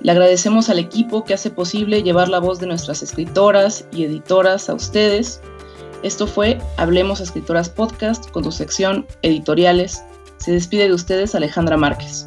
Le 0.07 0.11
agradecemos 0.11 0.69
al 0.69 0.79
equipo 0.79 1.25
que 1.25 1.33
hace 1.33 1.49
posible 1.49 2.01
llevar 2.01 2.29
la 2.29 2.39
voz 2.39 2.61
de 2.61 2.65
nuestras 2.65 3.03
escritoras 3.03 3.85
y 3.91 4.05
editoras 4.05 4.69
a 4.69 4.73
ustedes. 4.73 5.41
Esto 6.01 6.27
fue 6.27 6.59
Hablemos 6.77 7.19
Escritoras 7.19 7.69
Podcast 7.69 8.31
con 8.31 8.43
tu 8.43 8.53
sección 8.53 9.05
Editoriales. 9.21 10.01
Se 10.37 10.53
despide 10.53 10.87
de 10.87 10.93
ustedes 10.93 11.35
Alejandra 11.35 11.75
Márquez. 11.75 12.25